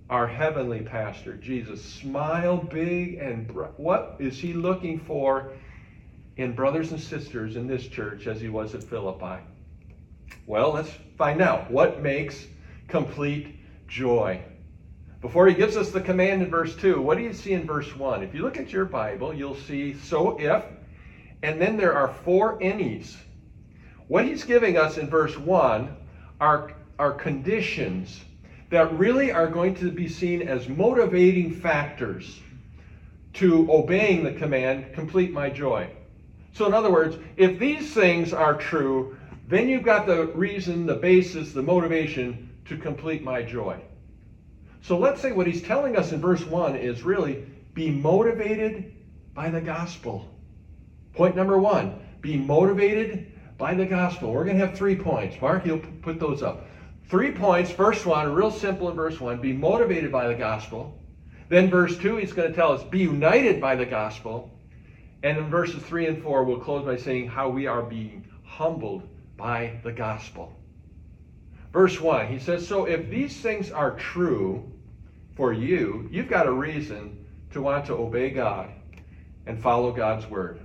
our 0.08 0.26
heavenly 0.26 0.82
pastor, 0.82 1.36
Jesus, 1.36 1.82
smile 1.82 2.58
big 2.58 3.14
and 3.14 3.50
what 3.76 4.16
is 4.20 4.38
he 4.38 4.52
looking 4.52 5.00
for 5.00 5.52
in 6.36 6.54
brothers 6.54 6.92
and 6.92 7.00
sisters 7.00 7.56
in 7.56 7.66
this 7.66 7.86
church 7.86 8.26
as 8.26 8.40
he 8.40 8.48
was 8.48 8.74
at 8.74 8.84
Philippi? 8.84 9.42
Well, 10.46 10.72
let's 10.72 10.90
find 11.16 11.40
out. 11.40 11.70
What 11.70 12.02
makes 12.02 12.46
complete 12.88 13.56
joy? 13.88 14.42
Before 15.20 15.48
he 15.48 15.54
gives 15.54 15.76
us 15.76 15.90
the 15.90 16.02
command 16.02 16.42
in 16.42 16.50
verse 16.50 16.76
2, 16.76 17.00
what 17.00 17.16
do 17.16 17.24
you 17.24 17.32
see 17.32 17.54
in 17.54 17.66
verse 17.66 17.96
1? 17.96 18.22
If 18.22 18.34
you 18.34 18.42
look 18.42 18.58
at 18.58 18.70
your 18.70 18.84
Bible, 18.84 19.32
you'll 19.32 19.56
see 19.56 19.94
so 19.94 20.38
if, 20.38 20.62
and 21.44 21.60
then 21.60 21.76
there 21.76 21.94
are 21.94 22.08
four 22.24 22.58
any's. 22.62 23.16
What 24.08 24.24
he's 24.24 24.44
giving 24.44 24.76
us 24.76 24.98
in 24.98 25.08
verse 25.08 25.36
1 25.36 25.94
are, 26.40 26.72
are 26.98 27.12
conditions 27.12 28.20
that 28.70 28.96
really 28.98 29.30
are 29.30 29.46
going 29.46 29.74
to 29.76 29.90
be 29.90 30.08
seen 30.08 30.42
as 30.42 30.68
motivating 30.68 31.52
factors 31.52 32.40
to 33.34 33.70
obeying 33.70 34.24
the 34.24 34.32
command, 34.32 34.92
complete 34.94 35.32
my 35.32 35.50
joy. 35.50 35.90
So, 36.52 36.66
in 36.66 36.74
other 36.74 36.90
words, 36.90 37.16
if 37.36 37.58
these 37.58 37.92
things 37.92 38.32
are 38.32 38.56
true, 38.56 39.16
then 39.48 39.68
you've 39.68 39.82
got 39.82 40.06
the 40.06 40.26
reason, 40.28 40.86
the 40.86 40.94
basis, 40.94 41.52
the 41.52 41.62
motivation 41.62 42.50
to 42.66 42.76
complete 42.76 43.22
my 43.22 43.42
joy. 43.42 43.80
So 44.80 44.98
let's 44.98 45.20
say 45.20 45.32
what 45.32 45.46
he's 45.46 45.62
telling 45.62 45.96
us 45.96 46.12
in 46.12 46.20
verse 46.20 46.44
1 46.44 46.76
is 46.76 47.02
really 47.02 47.46
be 47.72 47.90
motivated 47.90 48.92
by 49.34 49.50
the 49.50 49.60
gospel. 49.60 50.33
Point 51.14 51.36
number 51.36 51.58
one 51.58 52.00
be 52.20 52.36
motivated 52.36 53.32
by 53.58 53.74
the 53.74 53.86
gospel. 53.86 54.32
We're 54.32 54.44
going 54.44 54.58
to 54.58 54.66
have 54.66 54.76
three 54.76 54.96
points. 54.96 55.40
Mark, 55.40 55.66
you'll 55.66 55.82
put 56.02 56.18
those 56.18 56.42
up. 56.42 56.66
Three 57.08 57.32
points. 57.32 57.70
First 57.70 58.06
one, 58.06 58.32
real 58.32 58.50
simple 58.50 58.88
in 58.88 58.96
verse 58.96 59.20
1 59.20 59.40
be 59.40 59.52
motivated 59.52 60.10
by 60.10 60.26
the 60.26 60.34
gospel. 60.34 60.98
Then, 61.50 61.68
verse 61.68 61.98
2, 61.98 62.16
he's 62.16 62.32
going 62.32 62.48
to 62.48 62.56
tell 62.56 62.72
us 62.72 62.82
be 62.84 63.00
united 63.00 63.60
by 63.60 63.76
the 63.76 63.84
gospel. 63.84 64.50
And 65.22 65.38
in 65.38 65.50
verses 65.50 65.82
3 65.82 66.06
and 66.06 66.22
4, 66.22 66.44
we'll 66.44 66.60
close 66.60 66.84
by 66.84 66.96
saying 66.96 67.28
how 67.28 67.48
we 67.50 67.66
are 67.66 67.82
being 67.82 68.26
humbled 68.42 69.08
by 69.36 69.78
the 69.84 69.92
gospel. 69.92 70.58
Verse 71.72 72.00
1, 72.00 72.28
he 72.28 72.38
says, 72.38 72.66
So 72.66 72.86
if 72.86 73.10
these 73.10 73.40
things 73.40 73.70
are 73.70 73.96
true, 73.96 74.70
for 75.34 75.52
you, 75.52 76.08
you've 76.10 76.28
got 76.28 76.46
a 76.46 76.52
reason 76.52 77.26
to 77.52 77.60
want 77.60 77.86
to 77.86 77.94
obey 77.94 78.30
God 78.30 78.70
and 79.46 79.60
follow 79.60 79.92
God's 79.92 80.26
word. 80.26 80.60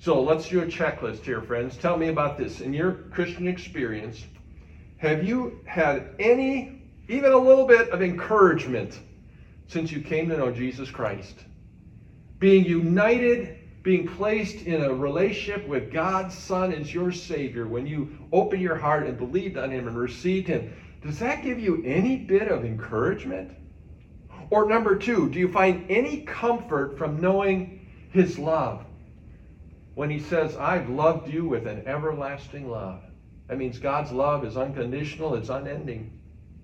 So 0.00 0.22
let's 0.22 0.48
do 0.48 0.62
a 0.62 0.66
checklist 0.66 1.26
here, 1.26 1.42
friends. 1.42 1.76
Tell 1.76 1.98
me 1.98 2.08
about 2.08 2.38
this. 2.38 2.62
In 2.62 2.72
your 2.72 2.92
Christian 3.12 3.46
experience, 3.46 4.24
have 4.96 5.22
you 5.22 5.60
had 5.66 6.14
any, 6.18 6.80
even 7.08 7.32
a 7.32 7.36
little 7.36 7.66
bit 7.66 7.90
of 7.90 8.00
encouragement 8.00 8.98
since 9.68 9.92
you 9.92 10.00
came 10.00 10.30
to 10.30 10.38
know 10.38 10.50
Jesus 10.50 10.90
Christ? 10.90 11.44
Being 12.38 12.64
united, 12.64 13.58
being 13.82 14.08
placed 14.08 14.64
in 14.64 14.82
a 14.82 14.90
relationship 14.90 15.68
with 15.68 15.92
God's 15.92 16.34
Son 16.34 16.72
as 16.72 16.94
your 16.94 17.12
Savior, 17.12 17.66
when 17.66 17.86
you 17.86 18.16
opened 18.32 18.62
your 18.62 18.76
heart 18.76 19.06
and 19.06 19.18
believed 19.18 19.58
on 19.58 19.70
Him 19.70 19.86
and 19.86 19.98
received 19.98 20.48
Him, 20.48 20.72
does 21.02 21.18
that 21.18 21.42
give 21.42 21.60
you 21.60 21.82
any 21.84 22.16
bit 22.16 22.48
of 22.48 22.64
encouragement? 22.64 23.50
Or 24.48 24.66
number 24.66 24.96
two, 24.96 25.28
do 25.28 25.38
you 25.38 25.52
find 25.52 25.90
any 25.90 26.22
comfort 26.22 26.96
from 26.96 27.20
knowing 27.20 27.86
His 28.12 28.38
love? 28.38 28.86
When 30.00 30.08
He 30.08 30.20
says, 30.20 30.56
I've 30.56 30.88
loved 30.88 31.28
you 31.28 31.46
with 31.46 31.66
an 31.66 31.86
everlasting 31.86 32.70
love. 32.70 33.02
That 33.48 33.58
means 33.58 33.78
God's 33.78 34.12
love 34.12 34.46
is 34.46 34.56
unconditional, 34.56 35.34
it's 35.34 35.50
unending. 35.50 36.18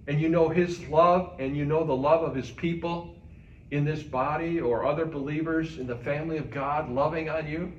And 0.07 0.19
you 0.19 0.31
know 0.31 0.49
His 0.49 0.81
love 0.88 1.35
and 1.38 1.55
you 1.55 1.66
know 1.66 1.85
the 1.85 1.93
love 1.93 2.23
of 2.23 2.35
His 2.35 2.50
people 2.50 3.14
in 3.71 3.85
this 3.85 4.02
body 4.02 4.59
or 4.59 4.87
other 4.87 5.05
believers 5.05 5.76
in 5.76 5.87
the 5.87 5.97
family 5.97 6.38
of 6.38 6.50
God 6.50 6.88
loving 6.88 7.28
on 7.28 7.47
you. 7.47 7.75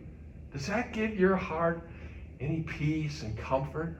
Does 0.53 0.67
that 0.67 0.93
give 0.93 1.19
your 1.19 1.35
heart 1.35 1.89
any 2.39 2.61
peace 2.61 3.23
and 3.23 3.35
comfort? 3.35 3.97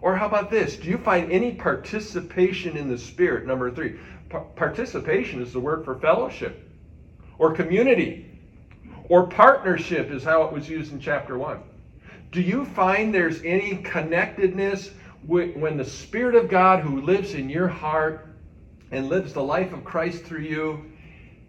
Or 0.00 0.14
how 0.14 0.28
about 0.28 0.48
this? 0.48 0.76
Do 0.76 0.88
you 0.88 0.98
find 0.98 1.32
any 1.32 1.56
participation 1.56 2.76
in 2.76 2.88
the 2.88 2.98
Spirit? 2.98 3.48
Number 3.48 3.68
three, 3.72 3.98
participation 4.54 5.42
is 5.42 5.52
the 5.52 5.58
word 5.58 5.84
for 5.84 5.96
fellowship 5.98 6.70
or 7.36 7.52
community 7.52 8.31
or 9.12 9.26
partnership, 9.26 10.10
is 10.10 10.24
how 10.24 10.40
it 10.44 10.50
was 10.50 10.70
used 10.70 10.90
in 10.90 10.98
chapter 10.98 11.36
one. 11.36 11.60
Do 12.30 12.40
you 12.40 12.64
find 12.64 13.12
there's 13.12 13.42
any 13.42 13.76
connectedness 13.76 14.90
when 15.26 15.76
the 15.76 15.84
Spirit 15.84 16.34
of 16.34 16.48
God 16.48 16.80
who 16.80 17.02
lives 17.02 17.34
in 17.34 17.50
your 17.50 17.68
heart 17.68 18.26
and 18.90 19.10
lives 19.10 19.34
the 19.34 19.42
life 19.42 19.74
of 19.74 19.84
Christ 19.84 20.24
through 20.24 20.40
you 20.40 20.86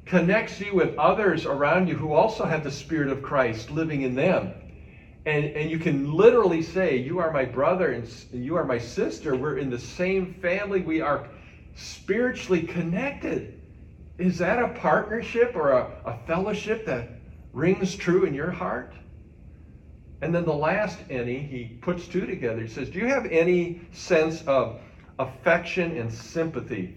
connects 0.06 0.60
you 0.60 0.76
with 0.76 0.98
others 0.98 1.46
around 1.46 1.88
you 1.88 1.96
who 1.96 2.12
also 2.12 2.44
have 2.44 2.66
the 2.66 2.72
Spirit 2.72 3.08
of 3.08 3.24
Christ 3.24 3.72
living 3.72 4.02
in 4.02 4.14
them? 4.14 4.52
And, 5.26 5.46
and 5.46 5.72
you 5.72 5.80
can 5.80 6.12
literally 6.12 6.64
say, 6.64 6.98
You 6.98 7.20
are 7.20 7.32
my 7.32 7.46
brother 7.46 7.94
and 7.94 8.06
you 8.34 8.58
are 8.58 8.66
my 8.66 8.78
sister. 8.78 9.38
We're 9.38 9.58
in 9.58 9.70
the 9.70 9.80
same 9.80 10.34
family. 10.42 10.82
We 10.82 11.00
are 11.00 11.30
spiritually 11.76 12.64
connected. 12.64 13.58
Is 14.18 14.38
that 14.40 14.62
a 14.62 14.68
partnership 14.80 15.56
or 15.56 15.72
a, 15.72 15.90
a 16.04 16.18
fellowship 16.28 16.86
that 16.88 17.23
rings 17.54 17.96
true 17.96 18.26
in 18.26 18.34
your 18.34 18.52
heart? 18.52 18.94
And 20.22 20.34
then 20.34 20.46
the 20.46 20.54
last 20.54 21.00
any, 21.10 21.40
he 21.40 21.78
puts 21.82 22.08
two 22.08 22.26
together. 22.26 22.62
He 22.62 22.68
says, 22.68 22.90
Do 22.90 23.00
you 23.00 23.08
have 23.08 23.26
any 23.26 23.82
sense 23.92 24.42
of 24.48 24.80
affection 25.20 25.98
and 25.98 26.12
sympathy 26.12 26.96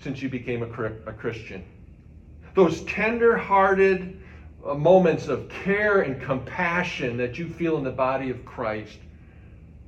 since 0.00 0.22
you 0.22 0.28
became 0.28 0.62
a, 0.62 1.12
Christian? 1.12 1.64
Those 2.54 2.82
tender 2.82 3.36
hearted 3.36 4.20
uh, 4.64 4.74
moments 4.74 5.28
of 5.28 5.48
care 5.50 6.00
and 6.00 6.22
compassion 6.22 7.18
that 7.18 7.38
you 7.38 7.48
feel 7.48 7.76
in 7.76 7.84
the 7.84 7.90
body 7.90 8.30
of 8.30 8.44
Christ, 8.46 8.98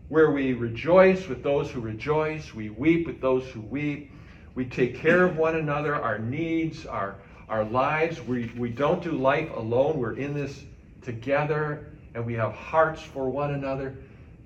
where 0.08 0.30
we 0.32 0.52
rejoice 0.52 1.28
with 1.28 1.42
those 1.42 1.70
who 1.70 1.80
rejoice, 1.80 2.54
we 2.54 2.68
weep 2.68 3.06
with 3.06 3.22
those 3.22 3.46
who 3.48 3.60
weep, 3.62 4.12
we 4.54 4.66
take 4.66 4.96
care 4.96 5.24
of 5.24 5.38
one 5.38 5.56
another, 5.56 5.94
our 5.94 6.18
needs, 6.18 6.84
our, 6.84 7.16
our 7.48 7.64
lives. 7.64 8.20
We, 8.20 8.52
we 8.56 8.70
don't 8.70 9.02
do 9.02 9.12
life 9.12 9.50
alone, 9.54 9.98
we're 9.98 10.16
in 10.16 10.34
this 10.34 10.64
together, 11.02 11.86
and 12.14 12.24
we 12.26 12.34
have 12.34 12.52
hearts 12.52 13.02
for 13.02 13.28
one 13.28 13.54
another. 13.54 13.96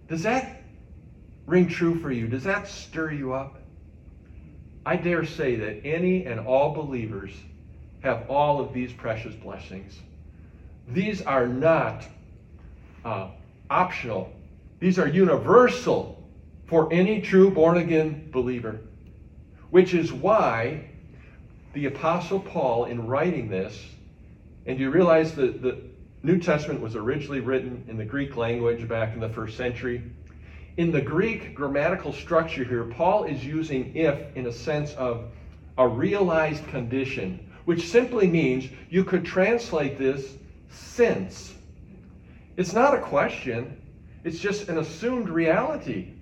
Does 0.09 0.23
that 0.25 0.63
ring 1.47 1.69
true 1.69 1.99
for 1.99 2.11
you? 2.11 2.27
Does 2.27 2.45
that 2.45 2.69
stir 2.69 3.13
you 3.13 3.33
up? 3.33 3.61
I 4.85 4.97
dare 4.97 5.25
say 5.25 5.57
that 5.57 5.85
any 5.85 6.27
and 6.27 6.41
all 6.41 6.75
believers 6.75 7.33
have 8.01 8.29
all 8.31 8.61
of 8.61 8.73
these 8.73 8.93
precious 8.93 9.35
blessings. 9.35 9.99
These 10.89 11.23
are 11.23 11.47
not 11.47 12.05
uh, 13.05 13.31
optional, 13.69 14.33
these 14.81 14.99
are 14.99 15.07
universal 15.07 16.23
for 16.67 16.93
any 16.93 17.21
true 17.21 17.51
born 17.51 17.77
again 17.79 18.29
believer. 18.33 18.81
Which 19.71 19.95
is 19.95 20.13
why 20.13 20.90
the 21.73 21.87
Apostle 21.87 22.41
Paul, 22.41 22.87
in 22.87 23.07
writing 23.07 23.49
this, 23.49 23.87
and 24.67 24.79
you 24.79 24.91
realize 24.91 25.35
that 25.37 25.63
the 25.63 25.79
New 26.23 26.39
Testament 26.39 26.81
was 26.81 26.97
originally 26.97 27.41
written 27.41 27.85
in 27.89 27.97
the 27.97 28.05
Greek 28.05 28.37
language 28.37 28.87
back 28.89 29.15
in 29.15 29.21
the 29.21 29.29
first 29.29 29.57
century. 29.57 30.03
In 30.77 30.91
the 30.91 31.01
Greek 31.01 31.55
grammatical 31.55 32.13
structure 32.13 32.65
here, 32.65 32.85
Paul 32.85 33.25
is 33.25 33.45
using 33.45 33.95
if 33.97 34.37
in 34.37 34.47
a 34.47 34.53
sense 34.53 34.93
of 34.95 35.31
a 35.79 35.87
realized 35.87 36.67
condition, 36.69 37.51
which 37.65 37.89
simply 37.89 38.27
means 38.27 38.69
you 38.91 39.05
could 39.05 39.25
translate 39.25 39.97
this 39.99 40.35
since. 40.71 41.55
It's 42.57 42.73
not 42.73 42.95
a 42.95 43.01
question, 43.01 43.81
it's 44.25 44.39
just 44.39 44.69
an 44.69 44.79
assumed 44.79 45.29
reality. 45.29 46.13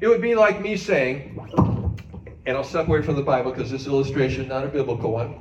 It 0.00 0.08
would 0.08 0.22
be 0.22 0.34
like 0.34 0.60
me 0.60 0.76
saying, 0.76 1.38
and 2.48 2.56
I'll 2.56 2.64
step 2.64 2.88
away 2.88 3.02
from 3.02 3.14
the 3.14 3.22
Bible 3.22 3.50
because 3.50 3.70
this 3.70 3.86
illustration 3.86 4.48
not 4.48 4.64
a 4.64 4.68
biblical 4.68 5.12
one. 5.12 5.38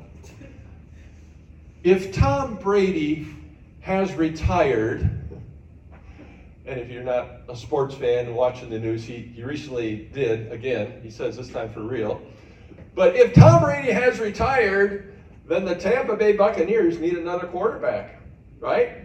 If 1.81 2.11
Tom 2.11 2.55
Brady 2.55 3.29
has 3.79 4.13
retired, 4.15 5.09
and 6.65 6.77
if 6.77 6.89
you're 6.89 7.03
not 7.03 7.43
a 7.47 7.55
sports 7.55 7.95
fan 7.95 8.25
and 8.25 8.35
watching 8.35 8.69
the 8.69 8.77
news, 8.77 9.05
he, 9.05 9.19
he 9.19 9.41
recently 9.41 10.09
did, 10.13 10.51
again, 10.51 10.99
he 11.01 11.09
says 11.09 11.37
this 11.37 11.47
time 11.47 11.71
for 11.71 11.79
real. 11.79 12.21
But 12.93 13.15
if 13.15 13.33
Tom 13.33 13.63
Brady 13.63 13.93
has 13.93 14.19
retired, 14.19 15.15
then 15.47 15.63
the 15.63 15.75
Tampa 15.75 16.17
Bay 16.17 16.33
Buccaneers 16.33 16.99
need 16.99 17.17
another 17.17 17.47
quarterback, 17.47 18.19
right? 18.59 18.97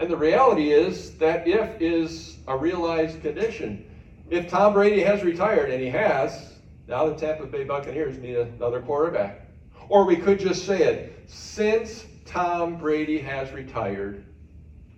And 0.00 0.10
the 0.10 0.16
reality 0.16 0.72
is 0.72 1.16
that 1.18 1.46
if 1.46 1.80
is 1.80 2.38
a 2.48 2.56
realized 2.56 3.22
condition. 3.22 3.88
If 4.28 4.48
Tom 4.48 4.72
Brady 4.72 5.02
has 5.02 5.22
retired, 5.22 5.70
and 5.70 5.80
he 5.80 5.88
has, 5.88 6.55
now 6.88 7.08
the 7.08 7.14
Tampa 7.14 7.46
Bay 7.46 7.64
Buccaneers 7.64 8.18
need 8.18 8.36
another 8.36 8.80
quarterback. 8.80 9.42
Or 9.88 10.04
we 10.04 10.16
could 10.16 10.38
just 10.38 10.66
say 10.66 10.82
it 10.82 11.24
since 11.26 12.06
Tom 12.24 12.76
Brady 12.76 13.18
has 13.18 13.52
retired, 13.52 14.24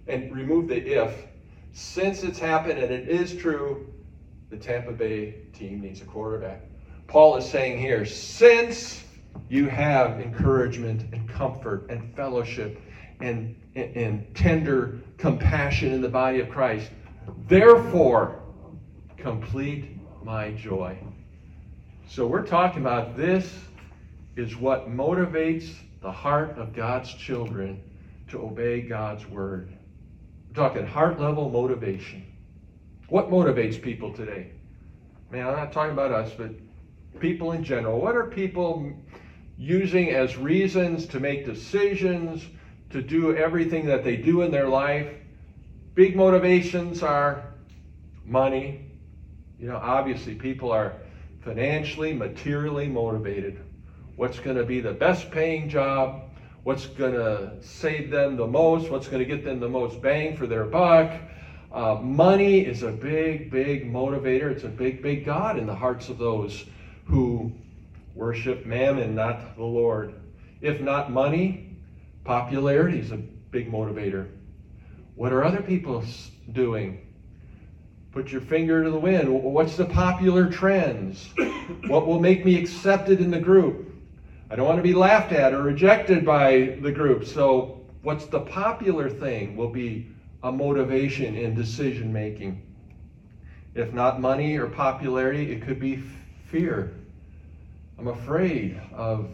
and 0.07 0.35
remove 0.35 0.68
the 0.68 0.76
if, 0.76 1.26
since 1.73 2.23
it's 2.23 2.38
happened 2.38 2.78
and 2.78 2.92
it 2.92 3.09
is 3.09 3.37
true, 3.37 3.92
the 4.50 4.57
Tampa 4.57 4.92
Bay 4.92 5.42
team 5.52 5.80
needs 5.80 6.00
a 6.00 6.04
quarterback. 6.04 6.62
Paul 7.07 7.37
is 7.37 7.49
saying 7.49 7.78
here, 7.78 8.04
since 8.07 9.05
you 9.48 9.68
have 9.68 10.20
encouragement 10.20 11.05
and 11.12 11.29
comfort 11.29 11.87
and 11.90 12.14
fellowship 12.14 12.81
and, 13.20 13.55
and, 13.74 13.96
and 13.96 14.35
tender 14.35 14.98
compassion 15.18 15.92
in 15.92 16.01
the 16.01 16.09
body 16.09 16.40
of 16.40 16.48
Christ, 16.48 16.90
therefore 17.46 18.42
complete 19.16 19.98
my 20.24 20.51
joy. 20.53 20.98
So 22.11 22.27
we're 22.27 22.47
talking 22.47 22.81
about 22.81 23.18
this 23.18 23.55
is 24.35 24.57
what 24.57 24.88
motivates 24.88 25.75
the 26.01 26.11
heart 26.11 26.57
of 26.57 26.73
God's 26.73 27.12
children 27.12 27.83
to 28.31 28.40
obey 28.40 28.81
God's 28.81 29.27
word. 29.27 29.77
We're 30.49 30.55
talking 30.55 30.87
heart 30.87 31.21
level 31.21 31.51
motivation. 31.51 32.25
What 33.11 33.29
motivates 33.29 33.81
people 33.81 34.14
today? 34.14 34.53
Man, 35.31 35.47
I'm 35.47 35.57
not 35.57 35.71
talking 35.71 35.92
about 35.92 36.11
us, 36.11 36.33
but 36.33 36.51
people 37.21 37.53
in 37.53 37.62
general. 37.62 38.01
What 38.01 38.16
are 38.16 38.25
people 38.25 38.90
using 39.59 40.09
as 40.09 40.38
reasons 40.38 41.05
to 41.09 41.21
make 41.21 41.44
decisions, 41.44 42.42
to 42.88 43.03
do 43.03 43.37
everything 43.37 43.85
that 43.85 44.03
they 44.03 44.16
do 44.16 44.40
in 44.40 44.51
their 44.51 44.68
life? 44.68 45.12
Big 45.94 46.16
motivations 46.16 47.03
are 47.03 47.53
money. 48.25 48.87
You 49.59 49.68
know, 49.68 49.77
obviously, 49.77 50.35
people 50.35 50.73
are 50.73 50.94
financially, 51.48 52.12
materially 52.12 52.87
motivated 52.87 53.58
what's 54.16 54.38
going 54.38 54.56
to 54.56 54.64
be 54.64 54.80
the 54.80 54.92
best 54.92 55.30
paying 55.30 55.66
job, 55.66 56.24
what's 56.62 56.84
going 56.84 57.14
to 57.14 57.52
save 57.62 58.11
them 58.11 58.37
the 58.37 58.46
most, 58.46 58.90
what's 58.90 59.08
going 59.08 59.20
to 59.20 59.24
get 59.24 59.42
them 59.42 59.58
the 59.58 59.68
most 59.68 60.02
bang 60.02 60.37
for 60.37 60.46
their 60.46 60.64
buck. 60.64 61.11
Uh, 61.72 61.94
money 61.94 62.61
is 62.61 62.82
a 62.82 62.90
big, 62.90 63.50
big 63.50 63.90
motivator. 63.90 64.50
It's 64.50 64.64
a 64.64 64.68
big, 64.68 65.00
big 65.00 65.24
God 65.24 65.58
in 65.58 65.66
the 65.66 65.74
hearts 65.74 66.11
of 66.11 66.18
those 66.18 66.66
who 67.06 67.50
worship 68.14 68.66
mammon, 68.66 69.14
not 69.14 69.56
the 69.56 69.64
Lord. 69.64 70.20
If 70.61 70.82
not 70.82 71.11
money, 71.11 71.78
popularity 72.24 72.98
is 72.98 73.11
a 73.11 73.16
big 73.16 73.72
motivator. 73.72 74.28
What 75.14 75.32
are 75.32 75.44
other 75.44 75.62
people 75.62 76.04
doing? 76.52 77.08
Put 78.12 78.33
your 78.33 78.40
finger 78.40 78.85
to 78.85 78.90
the 78.90 78.99
wind. 78.99 79.29
What's 79.29 79.77
the 79.77 79.87
popular 79.87 80.51
trends? 80.51 81.31
What 81.87 82.07
will 82.07 82.18
make 82.18 82.47
me 82.47 82.59
accepted 82.59 83.21
in 83.21 83.31
the 83.31 83.40
group? 83.40 83.94
I 84.51 84.57
don't 84.57 84.66
want 84.66 84.79
to 84.79 84.83
be 84.83 84.94
laughed 84.94 85.33
at 85.33 85.53
or 85.53 85.62
rejected 85.62 86.25
by 86.25 86.79
the 86.81 86.90
group. 86.90 87.27
So, 87.27 87.83
what's 88.03 88.25
the 88.25 88.40
popular 88.40 89.11
thing 89.11 89.55
will 89.55 89.68
be 89.68 90.09
a 90.42 90.53
motivation 90.53 91.35
in 91.37 91.55
decision 91.55 92.12
making. 92.12 92.62
If 93.75 93.92
not 93.92 94.21
money 94.21 94.57
or 94.57 94.66
popularity, 94.66 95.53
it 95.53 95.62
could 95.62 95.81
be 95.81 96.03
fear. 96.51 96.94
I'm 97.99 98.09
afraid 98.09 98.81
of 98.92 99.31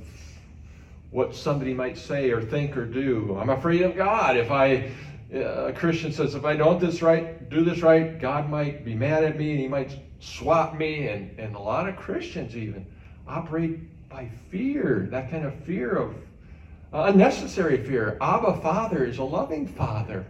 what 1.10 1.34
somebody 1.34 1.74
might 1.74 1.98
say 1.98 2.30
or 2.30 2.40
think 2.40 2.76
or 2.76 2.86
do. 2.86 3.36
I'm 3.38 3.50
afraid 3.50 3.82
of 3.82 3.96
God. 3.96 4.36
If 4.36 4.50
I, 4.50 4.90
a 5.34 5.72
Christian 5.72 6.12
says, 6.12 6.34
if 6.34 6.44
I 6.44 6.56
don't 6.56 6.80
this 6.80 7.02
right, 7.02 7.48
do 7.50 7.64
this 7.64 7.80
right, 7.82 8.18
God 8.20 8.48
might 8.48 8.84
be 8.84 8.94
mad 8.94 9.24
at 9.24 9.36
me 9.36 9.50
and 9.50 9.60
he 9.60 9.68
might 9.68 9.98
swap 10.20 10.76
me. 10.76 11.08
And, 11.08 11.38
and 11.38 11.56
a 11.56 11.58
lot 11.58 11.88
of 11.88 11.96
Christians 11.96 12.56
even 12.56 12.86
operate 13.26 14.08
by 14.08 14.30
fear, 14.50 15.08
that 15.10 15.30
kind 15.30 15.44
of 15.44 15.54
fear 15.64 15.96
of 15.96 16.14
uh, 16.92 17.10
unnecessary 17.12 17.84
fear. 17.84 18.16
Abba, 18.20 18.60
Father, 18.60 19.04
is 19.04 19.18
a 19.18 19.24
loving 19.24 19.66
Father. 19.66 20.24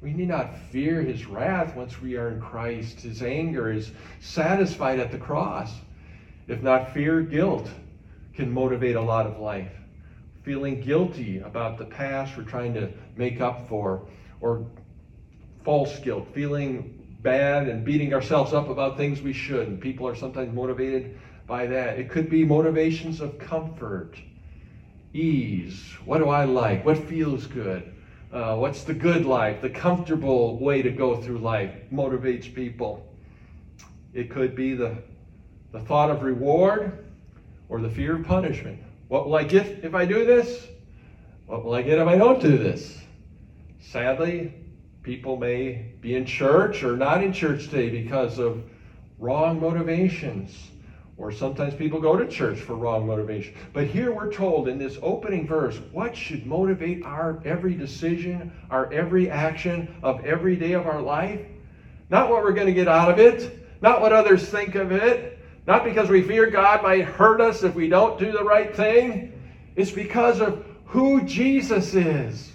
We 0.00 0.12
need 0.12 0.28
not 0.28 0.56
fear 0.70 1.00
his 1.00 1.26
wrath 1.26 1.74
once 1.74 2.00
we 2.00 2.16
are 2.16 2.28
in 2.28 2.40
Christ. 2.40 3.00
His 3.00 3.22
anger 3.22 3.72
is 3.72 3.90
satisfied 4.20 5.00
at 5.00 5.10
the 5.10 5.18
cross. 5.18 5.72
If 6.46 6.62
not 6.62 6.92
fear, 6.92 7.22
guilt 7.22 7.70
can 8.34 8.52
motivate 8.52 8.96
a 8.96 9.00
lot 9.00 9.26
of 9.26 9.38
life. 9.38 9.72
Feeling 10.42 10.80
guilty 10.80 11.38
about 11.38 11.78
the 11.78 11.86
past 11.86 12.36
we're 12.36 12.44
trying 12.44 12.74
to 12.74 12.90
make 13.16 13.40
up 13.40 13.66
for, 13.66 14.06
or 14.44 14.66
false 15.64 15.98
guilt, 16.00 16.28
feeling 16.34 17.16
bad 17.22 17.66
and 17.66 17.82
beating 17.82 18.12
ourselves 18.12 18.52
up 18.52 18.68
about 18.68 18.98
things 18.98 19.22
we 19.22 19.32
shouldn't. 19.32 19.80
People 19.80 20.06
are 20.06 20.14
sometimes 20.14 20.54
motivated 20.54 21.18
by 21.46 21.64
that. 21.64 21.98
It 21.98 22.10
could 22.10 22.28
be 22.28 22.44
motivations 22.44 23.22
of 23.22 23.38
comfort, 23.38 24.18
ease. 25.14 25.82
What 26.04 26.18
do 26.18 26.28
I 26.28 26.44
like? 26.44 26.84
What 26.84 26.98
feels 27.08 27.46
good? 27.46 27.94
Uh, 28.30 28.56
what's 28.56 28.84
the 28.84 28.92
good 28.92 29.24
life? 29.24 29.62
The 29.62 29.70
comfortable 29.70 30.58
way 30.58 30.82
to 30.82 30.90
go 30.90 31.22
through 31.22 31.38
life 31.38 31.72
motivates 31.90 32.54
people. 32.54 33.08
It 34.12 34.28
could 34.28 34.54
be 34.54 34.74
the, 34.74 34.98
the 35.72 35.80
thought 35.80 36.10
of 36.10 36.22
reward 36.22 37.06
or 37.70 37.80
the 37.80 37.88
fear 37.88 38.16
of 38.16 38.26
punishment. 38.26 38.78
What 39.08 39.24
will 39.24 39.36
I 39.36 39.44
get 39.44 39.84
if 39.84 39.94
I 39.94 40.04
do 40.04 40.26
this? 40.26 40.66
What 41.46 41.64
will 41.64 41.72
I 41.72 41.80
get 41.80 41.98
if 41.98 42.06
I 42.06 42.16
don't 42.16 42.42
do 42.42 42.58
this? 42.58 42.98
Sadly, 43.90 44.54
people 45.02 45.36
may 45.36 45.92
be 46.00 46.14
in 46.14 46.24
church 46.24 46.82
or 46.82 46.96
not 46.96 47.22
in 47.22 47.32
church 47.32 47.68
today 47.68 47.90
because 47.90 48.38
of 48.38 48.64
wrong 49.18 49.60
motivations 49.60 50.70
Or 51.16 51.30
sometimes 51.30 51.74
people 51.74 52.00
go 52.00 52.16
to 52.16 52.26
church 52.26 52.60
for 52.60 52.74
wrong 52.74 53.06
motivation. 53.06 53.54
But 53.72 53.86
here 53.86 54.12
we're 54.12 54.32
told 54.32 54.66
in 54.66 54.78
this 54.78 54.98
opening 55.00 55.46
verse 55.46 55.78
what 55.92 56.16
should 56.16 56.44
motivate 56.44 57.04
our 57.04 57.40
every 57.44 57.74
decision, 57.74 58.50
our 58.70 58.92
every 58.92 59.30
action 59.30 59.94
of 60.02 60.24
every 60.24 60.56
day 60.56 60.72
of 60.72 60.88
our 60.88 61.00
life? 61.00 61.40
Not 62.10 62.30
what 62.30 62.42
we're 62.42 62.52
going 62.52 62.66
to 62.66 62.72
get 62.72 62.88
out 62.88 63.10
of 63.10 63.20
it, 63.20 63.64
not 63.80 64.00
what 64.00 64.12
others 64.12 64.48
think 64.48 64.74
of 64.74 64.90
it, 64.90 65.38
not 65.68 65.84
because 65.84 66.08
we 66.08 66.22
fear 66.22 66.50
God 66.50 66.82
might 66.82 67.04
hurt 67.04 67.40
us 67.40 67.62
if 67.62 67.74
we 67.76 67.88
don't 67.88 68.18
do 68.18 68.32
the 68.32 68.42
right 68.44 68.74
thing. 68.74 69.40
It's 69.76 69.92
because 69.92 70.40
of 70.40 70.64
who 70.86 71.22
Jesus 71.22 71.94
is. 71.94 72.53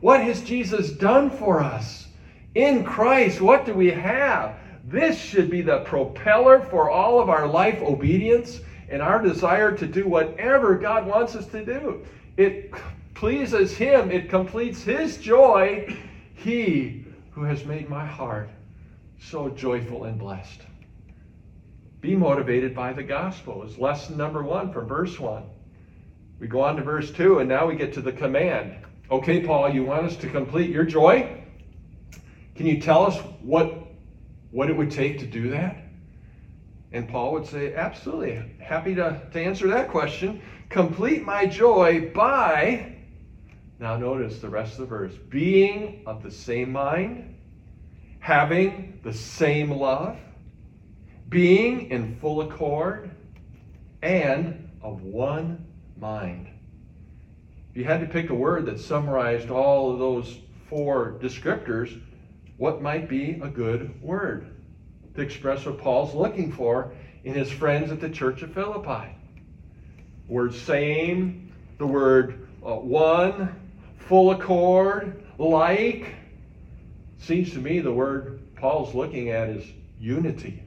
What 0.00 0.20
has 0.22 0.42
Jesus 0.42 0.90
done 0.90 1.30
for 1.30 1.60
us? 1.60 2.08
In 2.54 2.84
Christ, 2.84 3.40
what 3.40 3.66
do 3.66 3.74
we 3.74 3.90
have? 3.90 4.56
This 4.84 5.18
should 5.18 5.50
be 5.50 5.62
the 5.62 5.80
propeller 5.80 6.60
for 6.60 6.90
all 6.90 7.20
of 7.20 7.28
our 7.28 7.46
life 7.46 7.80
obedience 7.82 8.60
and 8.88 9.02
our 9.02 9.22
desire 9.22 9.76
to 9.76 9.86
do 9.86 10.08
whatever 10.08 10.76
God 10.76 11.06
wants 11.06 11.36
us 11.36 11.46
to 11.48 11.64
do. 11.64 12.04
It 12.36 12.72
pleases 13.14 13.76
Him, 13.76 14.10
it 14.10 14.28
completes 14.30 14.82
His 14.82 15.18
joy. 15.18 15.96
He 16.34 17.04
who 17.30 17.44
has 17.44 17.64
made 17.64 17.88
my 17.88 18.06
heart 18.06 18.48
so 19.20 19.50
joyful 19.50 20.04
and 20.04 20.18
blessed. 20.18 20.62
Be 22.00 22.16
motivated 22.16 22.74
by 22.74 22.94
the 22.94 23.02
gospel 23.02 23.62
is 23.62 23.78
lesson 23.78 24.16
number 24.16 24.42
one 24.42 24.72
from 24.72 24.88
verse 24.88 25.20
one. 25.20 25.44
We 26.38 26.48
go 26.48 26.62
on 26.62 26.76
to 26.76 26.82
verse 26.82 27.10
two, 27.10 27.40
and 27.40 27.48
now 27.48 27.66
we 27.66 27.76
get 27.76 27.92
to 27.92 28.00
the 28.00 28.12
command. 28.12 28.74
Okay, 29.10 29.40
Paul, 29.40 29.70
you 29.70 29.82
want 29.82 30.06
us 30.06 30.14
to 30.18 30.28
complete 30.28 30.70
your 30.70 30.84
joy? 30.84 31.42
Can 32.54 32.66
you 32.66 32.80
tell 32.80 33.04
us 33.04 33.18
what, 33.42 33.88
what 34.52 34.70
it 34.70 34.76
would 34.76 34.92
take 34.92 35.18
to 35.18 35.26
do 35.26 35.50
that? 35.50 35.78
And 36.92 37.08
Paul 37.08 37.32
would 37.32 37.46
say, 37.46 37.74
Absolutely. 37.74 38.40
Happy 38.60 38.94
to, 38.94 39.20
to 39.32 39.40
answer 39.40 39.66
that 39.66 39.88
question. 39.88 40.40
Complete 40.68 41.24
my 41.24 41.44
joy 41.44 42.12
by, 42.14 42.94
now 43.80 43.96
notice 43.96 44.38
the 44.38 44.48
rest 44.48 44.74
of 44.74 44.80
the 44.80 44.86
verse, 44.86 45.14
being 45.28 46.04
of 46.06 46.22
the 46.22 46.30
same 46.30 46.70
mind, 46.70 47.34
having 48.20 49.00
the 49.02 49.12
same 49.12 49.72
love, 49.72 50.18
being 51.28 51.90
in 51.90 52.16
full 52.20 52.42
accord, 52.42 53.10
and 54.02 54.70
of 54.82 55.02
one 55.02 55.66
mind. 55.98 56.46
If 57.70 57.76
you 57.76 57.84
had 57.84 58.00
to 58.00 58.06
pick 58.06 58.30
a 58.30 58.34
word 58.34 58.66
that 58.66 58.80
summarized 58.80 59.48
all 59.48 59.92
of 59.92 60.00
those 60.00 60.38
four 60.68 61.18
descriptors, 61.22 62.00
what 62.56 62.82
might 62.82 63.08
be 63.08 63.38
a 63.40 63.48
good 63.48 64.02
word 64.02 64.56
to 65.14 65.20
express 65.20 65.64
what 65.64 65.78
Paul's 65.78 66.12
looking 66.12 66.50
for 66.50 66.92
in 67.22 67.34
his 67.34 67.48
friends 67.48 67.92
at 67.92 68.00
the 68.00 68.08
church 68.08 68.42
of 68.42 68.52
Philippi? 68.52 69.14
Word 70.26 70.52
same, 70.52 71.52
the 71.78 71.86
word 71.86 72.48
uh, 72.66 72.74
one, 72.74 73.54
full 73.98 74.32
accord, 74.32 75.24
like. 75.38 76.14
Seems 77.18 77.52
to 77.52 77.60
me 77.60 77.78
the 77.78 77.92
word 77.92 78.40
Paul's 78.56 78.96
looking 78.96 79.30
at 79.30 79.48
is 79.48 79.64
unity. 80.00 80.62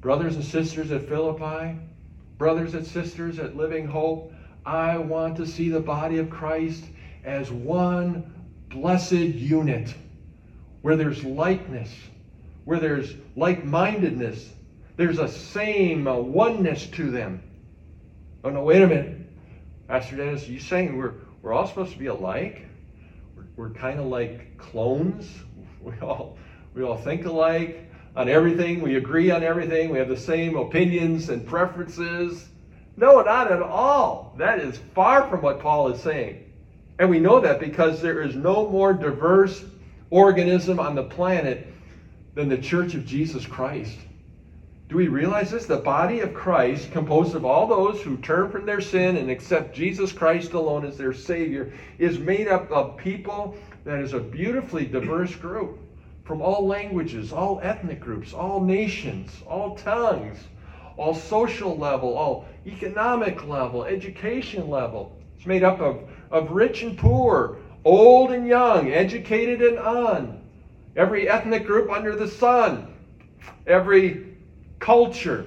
Brothers 0.00 0.36
and 0.36 0.44
sisters 0.44 0.92
at 0.92 1.08
Philippi, 1.08 1.76
brothers 2.36 2.74
and 2.74 2.86
sisters 2.86 3.40
at 3.40 3.56
Living 3.56 3.84
Hope, 3.84 4.32
I 4.64 4.98
want 4.98 5.36
to 5.36 5.46
see 5.46 5.68
the 5.68 5.80
body 5.80 6.18
of 6.18 6.30
Christ 6.30 6.84
as 7.24 7.50
one 7.50 8.32
blessed 8.70 9.12
unit 9.12 9.94
where 10.82 10.96
there's 10.96 11.24
likeness, 11.24 11.92
where 12.64 12.78
there's 12.78 13.14
like 13.36 13.64
mindedness, 13.64 14.50
there's 14.96 15.18
a 15.18 15.28
same 15.28 16.06
a 16.06 16.20
oneness 16.20 16.86
to 16.88 17.10
them. 17.10 17.42
Oh, 18.44 18.50
no, 18.50 18.62
wait 18.62 18.82
a 18.82 18.86
minute. 18.86 19.16
Pastor 19.88 20.16
Dennis, 20.16 20.48
are 20.48 20.52
you 20.52 20.60
saying 20.60 20.96
we're, 20.96 21.14
we're 21.42 21.52
all 21.52 21.66
supposed 21.66 21.92
to 21.92 21.98
be 21.98 22.06
alike? 22.06 22.66
We're, 23.36 23.44
we're 23.56 23.70
kind 23.70 23.98
of 23.98 24.06
like 24.06 24.58
clones? 24.58 25.28
We 25.80 25.92
all, 26.00 26.36
we 26.74 26.82
all 26.82 26.96
think 26.96 27.24
alike 27.24 27.88
on 28.16 28.28
everything. 28.28 28.82
We 28.82 28.96
agree 28.96 29.30
on 29.30 29.44
everything. 29.44 29.90
We 29.90 29.98
have 29.98 30.08
the 30.08 30.16
same 30.16 30.56
opinions 30.56 31.28
and 31.28 31.46
preferences. 31.46 32.48
No, 32.98 33.20
not 33.20 33.52
at 33.52 33.62
all. 33.62 34.34
That 34.38 34.58
is 34.58 34.80
far 34.92 35.28
from 35.28 35.40
what 35.40 35.60
Paul 35.60 35.92
is 35.92 36.02
saying. 36.02 36.44
And 36.98 37.08
we 37.08 37.20
know 37.20 37.38
that 37.38 37.60
because 37.60 38.02
there 38.02 38.22
is 38.22 38.34
no 38.34 38.68
more 38.68 38.92
diverse 38.92 39.64
organism 40.10 40.80
on 40.80 40.96
the 40.96 41.04
planet 41.04 41.68
than 42.34 42.48
the 42.48 42.58
church 42.58 42.94
of 42.94 43.06
Jesus 43.06 43.46
Christ. 43.46 43.96
Do 44.88 44.96
we 44.96 45.06
realize 45.06 45.52
this? 45.52 45.66
The 45.66 45.76
body 45.76 46.20
of 46.20 46.34
Christ, 46.34 46.90
composed 46.90 47.36
of 47.36 47.44
all 47.44 47.68
those 47.68 48.02
who 48.02 48.16
turn 48.16 48.50
from 48.50 48.66
their 48.66 48.80
sin 48.80 49.16
and 49.16 49.30
accept 49.30 49.76
Jesus 49.76 50.10
Christ 50.10 50.54
alone 50.54 50.84
as 50.84 50.98
their 50.98 51.12
Savior, 51.12 51.72
is 51.98 52.18
made 52.18 52.48
up 52.48 52.68
of 52.72 52.96
people 52.96 53.56
that 53.84 54.00
is 54.00 54.12
a 54.12 54.18
beautifully 54.18 54.86
diverse 54.86 55.36
group 55.36 55.78
from 56.24 56.42
all 56.42 56.66
languages, 56.66 57.32
all 57.32 57.60
ethnic 57.62 58.00
groups, 58.00 58.34
all 58.34 58.60
nations, 58.60 59.30
all 59.46 59.76
tongues, 59.76 60.38
all 60.98 61.14
social 61.14 61.76
level, 61.76 62.16
all 62.16 62.44
economic 62.66 63.46
level, 63.46 63.84
education 63.84 64.68
level. 64.68 65.16
It's 65.36 65.46
made 65.46 65.62
up 65.62 65.80
of, 65.80 66.00
of 66.30 66.50
rich 66.50 66.82
and 66.82 66.98
poor, 66.98 67.58
old 67.84 68.32
and 68.32 68.46
young, 68.46 68.90
educated 68.90 69.62
and 69.62 69.78
un. 69.78 70.42
Every 70.96 71.28
ethnic 71.28 71.64
group 71.64 71.90
under 71.90 72.16
the 72.16 72.26
sun, 72.26 72.92
every 73.66 74.36
culture 74.80 75.46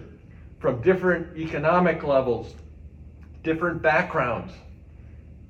from 0.59 0.81
different 0.81 1.37
economic 1.37 2.03
levels, 2.03 2.55
different 3.43 3.81
backgrounds. 3.81 4.53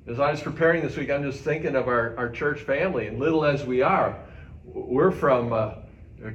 As 0.08 0.18
I 0.18 0.32
was 0.32 0.40
preparing 0.40 0.82
this 0.82 0.96
week, 0.96 1.10
I'm 1.10 1.22
just 1.22 1.44
thinking 1.44 1.76
of 1.76 1.86
our, 1.86 2.16
our 2.16 2.28
church 2.28 2.60
family, 2.62 3.06
and 3.06 3.20
little 3.20 3.44
as 3.44 3.64
we 3.64 3.82
are, 3.82 4.18
we're 4.64 5.12
from 5.12 5.52
uh, 5.52 5.74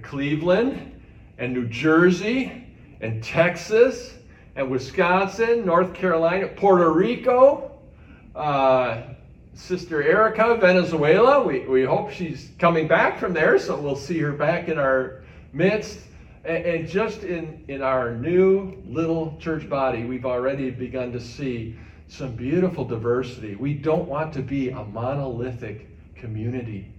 Cleveland 0.03 1.01
and 1.37 1.53
New 1.53 1.67
Jersey 1.67 2.66
and 3.01 3.23
Texas 3.23 4.13
and 4.55 4.69
Wisconsin, 4.69 5.65
North 5.65 5.93
Carolina, 5.93 6.47
Puerto 6.47 6.91
Rico, 6.91 7.71
uh, 8.35 9.01
Sister 9.53 10.03
Erica, 10.03 10.57
Venezuela. 10.57 11.43
We, 11.43 11.59
we 11.61 11.83
hope 11.83 12.11
she's 12.11 12.51
coming 12.59 12.87
back 12.87 13.19
from 13.19 13.33
there, 13.33 13.59
so 13.59 13.79
we'll 13.79 13.95
see 13.95 14.19
her 14.19 14.31
back 14.31 14.67
in 14.67 14.77
our 14.77 15.23
midst. 15.53 15.99
And, 16.45 16.65
and 16.65 16.87
just 16.87 17.23
in, 17.23 17.63
in 17.67 17.81
our 17.81 18.15
new 18.15 18.81
little 18.87 19.37
church 19.39 19.69
body, 19.69 20.05
we've 20.05 20.25
already 20.25 20.69
begun 20.69 21.11
to 21.11 21.19
see 21.19 21.75
some 22.07 22.35
beautiful 22.35 22.85
diversity. 22.85 23.55
We 23.55 23.73
don't 23.73 24.07
want 24.07 24.33
to 24.33 24.41
be 24.41 24.69
a 24.69 24.83
monolithic 24.83 25.87
community. 26.15 26.91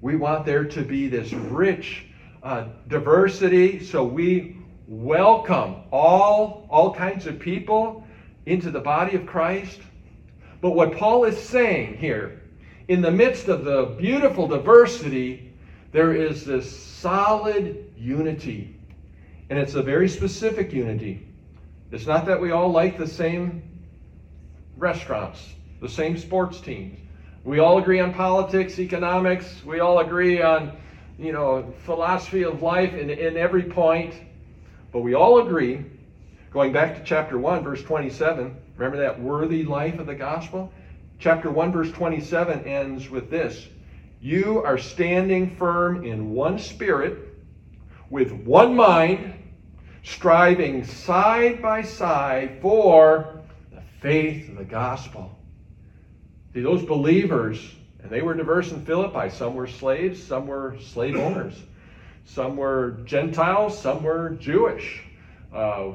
We 0.00 0.16
want 0.16 0.44
there 0.44 0.64
to 0.64 0.82
be 0.82 1.08
this 1.08 1.32
rich 1.32 2.06
uh, 2.42 2.66
diversity, 2.88 3.84
so 3.84 4.04
we 4.04 4.56
welcome 4.86 5.76
all, 5.90 6.66
all 6.70 6.94
kinds 6.94 7.26
of 7.26 7.38
people 7.38 8.06
into 8.46 8.70
the 8.70 8.80
body 8.80 9.16
of 9.16 9.26
Christ. 9.26 9.80
But 10.60 10.70
what 10.70 10.96
Paul 10.96 11.24
is 11.24 11.40
saying 11.40 11.98
here, 11.98 12.42
in 12.88 13.00
the 13.00 13.10
midst 13.10 13.48
of 13.48 13.64
the 13.64 13.94
beautiful 13.98 14.46
diversity, 14.46 15.52
there 15.92 16.14
is 16.14 16.44
this 16.44 16.70
solid 16.70 17.92
unity. 17.96 18.76
And 19.50 19.58
it's 19.58 19.74
a 19.74 19.82
very 19.82 20.08
specific 20.08 20.72
unity. 20.72 21.26
It's 21.90 22.06
not 22.06 22.26
that 22.26 22.40
we 22.40 22.52
all 22.52 22.70
like 22.70 22.96
the 22.96 23.06
same 23.06 23.62
restaurants, 24.76 25.46
the 25.80 25.88
same 25.88 26.16
sports 26.16 26.60
teams, 26.60 26.98
we 27.44 27.58
all 27.58 27.78
agree 27.78 27.98
on 27.98 28.14
politics, 28.14 28.78
economics. 28.78 29.64
We 29.64 29.80
all 29.80 29.98
agree 29.98 30.40
on, 30.40 30.76
you 31.18 31.32
know, 31.32 31.74
philosophy 31.84 32.44
of 32.44 32.62
life 32.62 32.94
in, 32.94 33.10
in 33.10 33.36
every 33.36 33.64
point. 33.64 34.14
But 34.92 35.00
we 35.00 35.14
all 35.14 35.46
agree, 35.46 35.84
going 36.52 36.72
back 36.72 36.96
to 36.96 37.02
chapter 37.02 37.38
1, 37.38 37.64
verse 37.64 37.82
27, 37.82 38.56
remember 38.76 38.98
that 38.98 39.20
worthy 39.20 39.64
life 39.64 39.98
of 39.98 40.06
the 40.06 40.14
gospel? 40.14 40.72
Chapter 41.18 41.50
1, 41.50 41.72
verse 41.72 41.90
27 41.92 42.64
ends 42.64 43.10
with 43.10 43.30
this 43.30 43.68
You 44.20 44.62
are 44.62 44.78
standing 44.78 45.56
firm 45.56 46.04
in 46.04 46.30
one 46.30 46.58
spirit, 46.58 47.18
with 48.10 48.32
one 48.32 48.76
mind, 48.76 49.34
striving 50.04 50.84
side 50.84 51.62
by 51.62 51.82
side 51.82 52.58
for 52.60 53.40
the 53.72 53.80
faith 54.00 54.48
of 54.50 54.56
the 54.56 54.64
gospel 54.64 55.38
See, 56.54 56.60
those 56.60 56.82
believers, 56.82 57.74
and 58.02 58.10
they 58.10 58.20
were 58.20 58.34
diverse 58.34 58.72
in 58.72 58.84
Philippi. 58.84 59.30
Some 59.30 59.54
were 59.54 59.66
slaves, 59.66 60.22
some 60.22 60.46
were 60.46 60.76
slave 60.80 61.16
owners, 61.16 61.62
some 62.24 62.56
were 62.56 62.92
Gentiles, 63.04 63.78
some 63.78 64.02
were 64.02 64.30
Jewish. 64.30 65.02
Uh, 65.52 65.92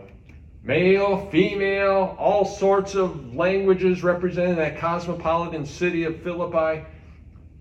male, 0.63 1.30
female, 1.32 2.16
all 2.20 2.46
sorts 2.46 2.96
of 2.96 3.34
languages 3.34 4.04
represented 4.04 4.58
that 4.58 4.78
cosmopolitan 4.78 5.66
city 5.66 6.04
of 6.04 6.22
Philippi. 6.22 6.86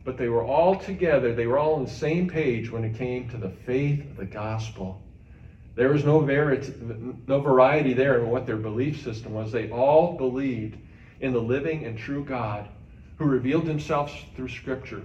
But 0.04 0.18
they 0.18 0.28
were 0.28 0.44
all 0.44 0.76
together, 0.76 1.34
they 1.34 1.46
were 1.46 1.58
all 1.58 1.74
on 1.74 1.84
the 1.84 1.90
same 1.90 2.28
page 2.28 2.70
when 2.70 2.84
it 2.84 2.96
came 2.96 3.28
to 3.30 3.36
the 3.36 3.50
faith 3.50 4.00
of 4.10 4.16
the 4.16 4.24
gospel. 4.24 5.02
There 5.74 5.90
was 5.90 6.04
no, 6.04 6.20
variety, 6.20 6.72
no 7.26 7.40
variety 7.40 7.92
there 7.92 8.20
in 8.20 8.30
what 8.30 8.46
their 8.46 8.56
belief 8.56 9.02
system 9.02 9.34
was. 9.34 9.52
They 9.52 9.70
all 9.70 10.16
believed 10.16 10.78
in 11.20 11.32
the 11.32 11.40
living 11.40 11.84
and 11.84 11.98
true 11.98 12.24
God 12.24 12.68
who 13.18 13.24
revealed 13.24 13.66
himself 13.66 14.14
through 14.34 14.48
Scripture, 14.48 15.02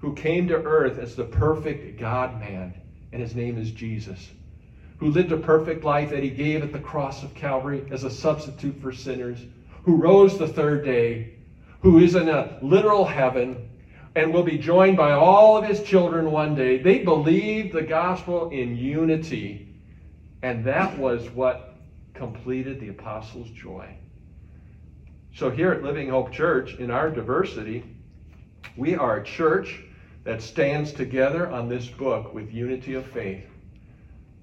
who 0.00 0.14
came 0.14 0.46
to 0.48 0.56
earth 0.56 0.98
as 0.98 1.16
the 1.16 1.24
perfect 1.24 1.98
God 1.98 2.38
man, 2.38 2.74
and 3.14 3.22
his 3.22 3.34
name 3.34 3.56
is 3.56 3.70
Jesus, 3.70 4.28
who 4.98 5.10
lived 5.10 5.32
a 5.32 5.36
perfect 5.36 5.84
life 5.84 6.10
that 6.10 6.22
he 6.22 6.28
gave 6.28 6.62
at 6.62 6.72
the 6.72 6.78
cross 6.78 7.22
of 7.22 7.32
Calvary 7.32 7.86
as 7.90 8.04
a 8.04 8.10
substitute 8.10 8.78
for 8.82 8.92
sinners, 8.92 9.38
who 9.84 9.96
rose 9.96 10.36
the 10.36 10.48
third 10.48 10.84
day, 10.84 11.36
who 11.80 12.00
is 12.00 12.16
in 12.16 12.28
a 12.28 12.58
literal 12.60 13.06
heaven 13.06 13.70
and 14.16 14.34
will 14.34 14.42
be 14.42 14.58
joined 14.58 14.96
by 14.96 15.12
all 15.12 15.56
of 15.56 15.64
his 15.64 15.82
children 15.82 16.30
one 16.30 16.54
day. 16.54 16.78
They 16.78 16.98
believed 16.98 17.72
the 17.72 17.82
gospel 17.82 18.50
in 18.50 18.76
unity 18.76 19.74
and 20.44 20.62
that 20.64 20.98
was 20.98 21.30
what 21.30 21.76
completed 22.12 22.78
the 22.78 22.90
apostles' 22.90 23.48
joy. 23.50 23.96
So, 25.34 25.48
here 25.48 25.72
at 25.72 25.82
Living 25.82 26.10
Hope 26.10 26.32
Church, 26.32 26.74
in 26.74 26.90
our 26.90 27.08
diversity, 27.08 27.82
we 28.76 28.94
are 28.94 29.16
a 29.16 29.24
church 29.24 29.80
that 30.24 30.42
stands 30.42 30.92
together 30.92 31.50
on 31.50 31.68
this 31.68 31.86
book 31.88 32.34
with 32.34 32.52
unity 32.52 32.94
of 32.94 33.06
faith. 33.06 33.44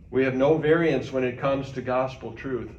We 0.09 0.23
have 0.23 0.35
no 0.35 0.57
variance 0.57 1.11
when 1.11 1.23
it 1.23 1.39
comes 1.39 1.71
to 1.71 1.81
gospel 1.81 2.33
truth. 2.33 2.71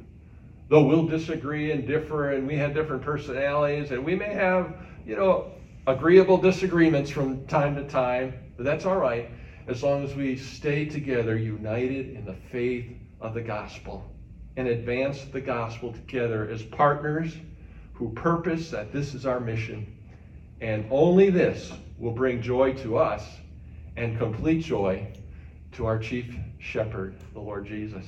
Though 0.69 0.85
we'll 0.85 1.07
disagree 1.07 1.71
and 1.71 1.85
differ, 1.85 2.31
and 2.31 2.47
we 2.47 2.55
have 2.57 2.73
different 2.73 3.01
personalities, 3.01 3.91
and 3.91 4.03
we 4.03 4.15
may 4.15 4.33
have, 4.33 4.75
you 5.05 5.15
know, 5.15 5.51
agreeable 5.85 6.37
disagreements 6.37 7.09
from 7.09 7.45
time 7.47 7.75
to 7.75 7.87
time, 7.87 8.33
but 8.55 8.63
that's 8.63 8.85
all 8.85 8.97
right 8.97 9.29
as 9.67 9.83
long 9.83 10.03
as 10.03 10.13
we 10.15 10.35
stay 10.35 10.85
together, 10.85 11.37
united 11.37 12.15
in 12.15 12.25
the 12.25 12.35
faith 12.51 12.85
of 13.21 13.33
the 13.33 13.41
gospel 13.41 14.09
and 14.57 14.67
advance 14.67 15.23
the 15.25 15.41
gospel 15.41 15.93
together 15.93 16.49
as 16.49 16.61
partners 16.63 17.35
who 17.93 18.11
purpose 18.11 18.69
that 18.69 18.91
this 18.91 19.13
is 19.13 19.25
our 19.25 19.39
mission. 19.39 19.87
And 20.61 20.85
only 20.91 21.29
this 21.29 21.71
will 21.97 22.11
bring 22.11 22.41
joy 22.41 22.73
to 22.73 22.97
us 22.97 23.23
and 23.95 24.17
complete 24.17 24.63
joy 24.63 25.07
to 25.73 25.85
our 25.85 25.99
chief 25.99 26.35
shepherd, 26.59 27.15
the 27.33 27.39
Lord 27.39 27.65
Jesus. 27.65 28.05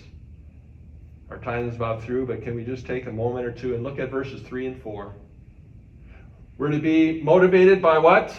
Our 1.29 1.39
time 1.39 1.67
is 1.69 1.75
about 1.75 2.03
through, 2.03 2.27
but 2.27 2.41
can 2.43 2.55
we 2.55 2.63
just 2.63 2.85
take 2.85 3.07
a 3.07 3.11
moment 3.11 3.45
or 3.45 3.51
two 3.51 3.73
and 3.73 3.83
look 3.83 3.99
at 3.99 4.11
verses 4.11 4.41
3 4.41 4.67
and 4.67 4.81
4? 4.81 5.13
We're 6.57 6.71
to 6.71 6.79
be 6.79 7.21
motivated 7.21 7.81
by 7.81 7.97
what? 7.97 8.33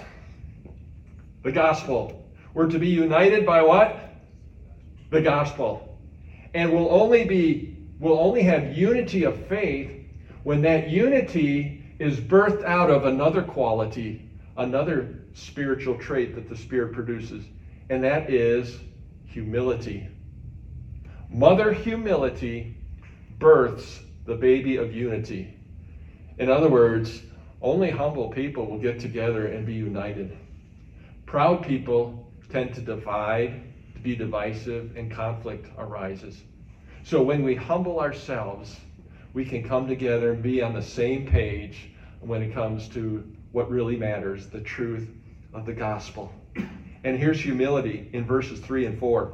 The 1.42 1.52
gospel. 1.52 2.24
We're 2.54 2.68
to 2.68 2.78
be 2.78 2.88
united 2.88 3.44
by 3.44 3.62
what? 3.62 3.98
The 5.10 5.20
gospel 5.20 5.86
and 6.56 6.72
we'll 6.72 6.90
only 6.90 7.24
be 7.24 7.76
we'll 8.00 8.18
only 8.18 8.42
have 8.42 8.76
unity 8.76 9.24
of 9.24 9.46
faith 9.46 9.90
when 10.42 10.62
that 10.62 10.88
unity 10.88 11.84
is 11.98 12.18
birthed 12.18 12.64
out 12.64 12.90
of 12.90 13.04
another 13.04 13.42
quality, 13.42 14.28
another 14.56 15.25
spiritual 15.36 15.98
trait 15.98 16.34
that 16.34 16.48
the 16.48 16.56
Spirit 16.56 16.94
produces, 16.94 17.44
and 17.90 18.02
that 18.02 18.30
is 18.30 18.80
humility. 19.26 20.08
Mother 21.28 21.72
humility 21.72 22.74
births 23.38 24.00
the 24.24 24.34
baby 24.34 24.76
of 24.76 24.94
unity. 24.94 25.54
In 26.38 26.48
other 26.48 26.70
words, 26.70 27.22
only 27.60 27.90
humble 27.90 28.30
people 28.30 28.66
will 28.66 28.78
get 28.78 28.98
together 28.98 29.48
and 29.48 29.66
be 29.66 29.74
united. 29.74 30.36
Proud 31.26 31.62
people 31.62 32.32
tend 32.50 32.74
to 32.74 32.80
divide 32.80 33.62
to 33.94 34.00
be 34.00 34.16
divisive 34.16 34.96
and 34.96 35.10
conflict 35.12 35.68
arises. 35.76 36.40
So 37.04 37.22
when 37.22 37.42
we 37.42 37.54
humble 37.54 38.00
ourselves, 38.00 38.74
we 39.34 39.44
can 39.44 39.68
come 39.68 39.86
together 39.86 40.32
and 40.32 40.42
be 40.42 40.62
on 40.62 40.72
the 40.72 40.82
same 40.82 41.26
page 41.26 41.90
when 42.20 42.40
it 42.40 42.54
comes 42.54 42.88
to 42.88 43.22
what 43.52 43.70
really 43.70 43.96
matters 43.96 44.46
the 44.48 44.60
truth 44.60 45.08
of 45.56 45.64
the 45.64 45.72
gospel. 45.72 46.32
And 47.02 47.18
here's 47.18 47.40
humility 47.40 48.10
in 48.12 48.24
verses 48.24 48.60
3 48.60 48.86
and 48.86 48.98
4. 48.98 49.32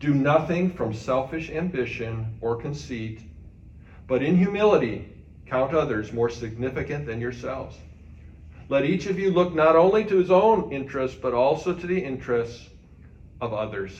Do 0.00 0.12
nothing 0.12 0.70
from 0.70 0.92
selfish 0.92 1.48
ambition 1.50 2.36
or 2.40 2.56
conceit, 2.56 3.20
but 4.06 4.22
in 4.22 4.36
humility 4.36 5.08
count 5.46 5.74
others 5.74 6.12
more 6.12 6.28
significant 6.28 7.06
than 7.06 7.20
yourselves. 7.20 7.76
Let 8.68 8.84
each 8.84 9.06
of 9.06 9.18
you 9.18 9.30
look 9.30 9.54
not 9.54 9.76
only 9.76 10.04
to 10.06 10.16
his 10.16 10.30
own 10.30 10.72
interests, 10.72 11.16
but 11.20 11.34
also 11.34 11.74
to 11.74 11.86
the 11.86 11.98
interests 11.98 12.68
of 13.40 13.52
others. 13.52 13.98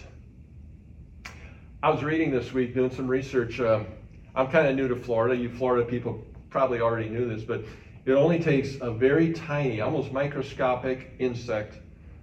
I 1.83 1.91
was 1.91 2.03
reading 2.03 2.31
this 2.31 2.53
week, 2.53 2.75
doing 2.75 2.91
some 2.91 3.07
research. 3.07 3.61
Um, 3.61 3.87
I'm 4.35 4.49
kind 4.51 4.67
of 4.67 4.75
new 4.75 4.89
to 4.89 4.97
Florida. 4.97 5.37
You 5.37 5.51
Florida 5.51 5.85
people 5.85 6.25
probably 6.49 6.81
already 6.81 7.11
knew 7.11 7.29
this, 7.29 7.43
but 7.43 7.63
it 8.07 8.13
only 8.13 8.39
takes 8.39 8.77
a 8.81 8.91
very 8.91 9.33
tiny, 9.33 9.81
almost 9.81 10.13
microscopic 10.13 11.13
insect 11.19 11.79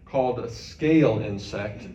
called 0.05 0.39
a 0.39 0.49
scale 0.49 1.19
insect, 1.19 1.87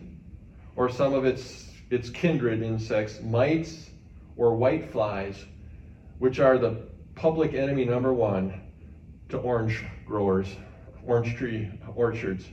or 0.75 0.89
some 0.89 1.13
of 1.13 1.25
its, 1.25 1.69
its 1.89 2.09
kindred 2.09 2.61
insects, 2.61 3.21
mites 3.21 3.89
or 4.35 4.55
white 4.55 4.91
flies, 4.91 5.45
which 6.19 6.39
are 6.39 6.57
the 6.57 6.87
public 7.15 7.53
enemy 7.53 7.85
number 7.85 8.13
one 8.13 8.61
to 9.29 9.37
orange 9.37 9.83
growers, 10.05 10.47
orange 11.05 11.35
tree 11.35 11.69
orchards. 11.95 12.47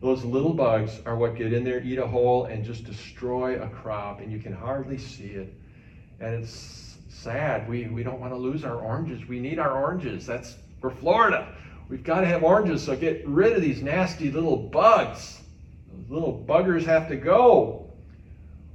Those 0.00 0.24
little 0.24 0.54
bugs 0.54 1.00
are 1.04 1.16
what 1.16 1.36
get 1.36 1.52
in 1.52 1.62
there, 1.62 1.82
eat 1.82 1.98
a 1.98 2.06
hole, 2.06 2.46
and 2.46 2.64
just 2.64 2.84
destroy 2.84 3.62
a 3.62 3.68
crop, 3.68 4.20
and 4.20 4.32
you 4.32 4.38
can 4.38 4.52
hardly 4.52 4.98
see 4.98 5.26
it. 5.26 5.54
And 6.20 6.42
it's 6.42 6.96
sad. 7.08 7.68
We, 7.68 7.86
we 7.88 8.02
don't 8.02 8.20
want 8.20 8.32
to 8.32 8.38
lose 8.38 8.64
our 8.64 8.76
oranges. 8.76 9.26
We 9.28 9.40
need 9.40 9.58
our 9.58 9.82
oranges. 9.82 10.26
That's 10.26 10.56
for 10.80 10.90
Florida. 10.90 11.54
We've 11.88 12.04
got 12.04 12.20
to 12.20 12.26
have 12.26 12.44
oranges, 12.44 12.84
so 12.84 12.96
get 12.96 13.26
rid 13.26 13.52
of 13.52 13.62
these 13.62 13.82
nasty 13.82 14.30
little 14.30 14.56
bugs. 14.56 15.40
Those 15.92 16.10
little 16.10 16.44
buggers 16.48 16.84
have 16.84 17.08
to 17.08 17.16
go. 17.16 17.90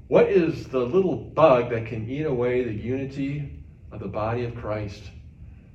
What 0.07 0.29
is 0.29 0.67
the 0.67 0.79
little 0.79 1.15
bug 1.15 1.69
that 1.71 1.85
can 1.87 2.09
eat 2.09 2.25
away 2.25 2.63
the 2.63 2.73
unity 2.73 3.63
of 3.91 3.99
the 3.99 4.07
body 4.07 4.43
of 4.43 4.55
Christ? 4.55 5.03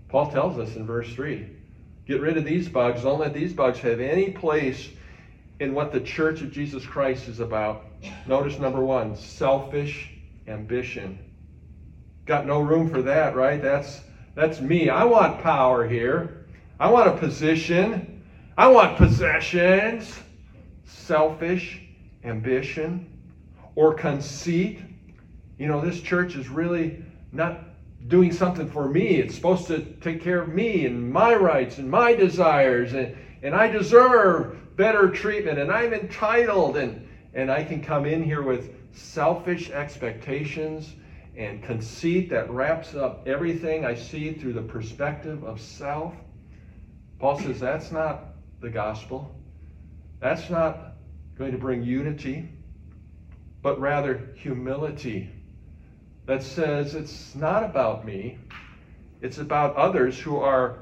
Paul 0.09 0.31
tells 0.31 0.59
us 0.59 0.77
in 0.77 0.87
verse 0.87 1.13
3 1.15 1.49
get 2.07 2.21
rid 2.21 2.37
of 2.37 2.45
these 2.45 2.69
bugs. 2.69 3.03
Don't 3.03 3.21
let 3.21 3.33
these 3.33 3.53
bugs 3.53 3.79
have 3.79 4.01
any 4.01 4.31
place 4.31 4.89
in 5.61 5.75
what 5.75 5.93
the 5.93 6.01
church 6.01 6.41
of 6.43 6.51
Jesus 6.51 6.85
Christ 6.85 7.29
is 7.29 7.41
about. 7.41 7.87
Notice 8.27 8.59
number 8.59 8.81
one 8.81 9.15
selfish 9.17 10.11
ambition. 10.49 11.19
Got 12.27 12.47
no 12.47 12.61
room 12.61 12.91
for 12.91 13.03
that, 13.03 13.37
right? 13.37 13.63
That's 13.63 14.01
that's 14.35 14.61
me. 14.61 14.89
I 14.89 15.05
want 15.05 15.43
power 15.43 15.87
here. 15.87 16.47
I 16.79 16.91
want 16.91 17.09
a 17.09 17.17
position. 17.17 18.23
I 18.57 18.69
want 18.69 18.97
possessions. 18.97 20.19
Selfish 20.85 21.83
ambition 22.25 23.11
or 23.75 23.95
conceit. 23.95 24.81
You 25.59 25.67
know, 25.67 25.81
this 25.81 26.01
church 26.01 26.37
is 26.37 26.49
really 26.49 27.05
not 27.33 27.61
doing 28.09 28.33
something 28.33 28.69
for 28.69 28.89
me. 28.89 29.17
It's 29.17 29.35
supposed 29.35 29.67
to 29.67 29.81
take 30.01 30.23
care 30.23 30.41
of 30.41 30.49
me 30.49 30.87
and 30.87 31.13
my 31.13 31.35
rights 31.35 31.79
and 31.79 31.91
my 31.91 32.15
desires 32.15 32.95
and, 32.95 33.17
and 33.43 33.55
I 33.55 33.69
deserve 33.69 34.77
better 34.77 35.11
treatment 35.11 35.59
and 35.59 35.71
I'm 35.71 35.93
entitled 35.93 36.77
and 36.77 37.07
and 37.33 37.51
I 37.51 37.63
can 37.63 37.81
come 37.83 38.07
in 38.07 38.23
here 38.25 38.43
with 38.43 38.75
selfish 38.93 39.71
expectations 39.71 40.95
and 41.41 41.63
conceit 41.63 42.29
that 42.29 42.51
wraps 42.51 42.95
up 42.95 43.27
everything 43.27 43.87
I 43.87 43.95
see 43.95 44.35
through 44.35 44.53
the 44.53 44.63
perspective 44.63 45.43
of 45.43 45.59
self. 45.59 46.15
Paul 47.19 47.41
says 47.41 47.59
that's 47.59 47.91
not 47.91 48.35
the 48.61 48.69
gospel. 48.69 49.35
That's 50.21 50.51
not 50.51 50.93
going 51.39 51.53
to 51.53 51.59
bring 51.59 51.83
unity, 51.83 52.51
but 53.63 53.81
rather 53.81 54.29
humility 54.35 55.31
that 56.27 56.43
says 56.43 56.95
it's 56.95 57.35
not 57.35 57.65
about 57.65 58.05
me, 58.05 58.39
it's 59.23 59.39
about 59.39 59.75
others 59.77 60.19
who 60.19 60.37
are 60.37 60.81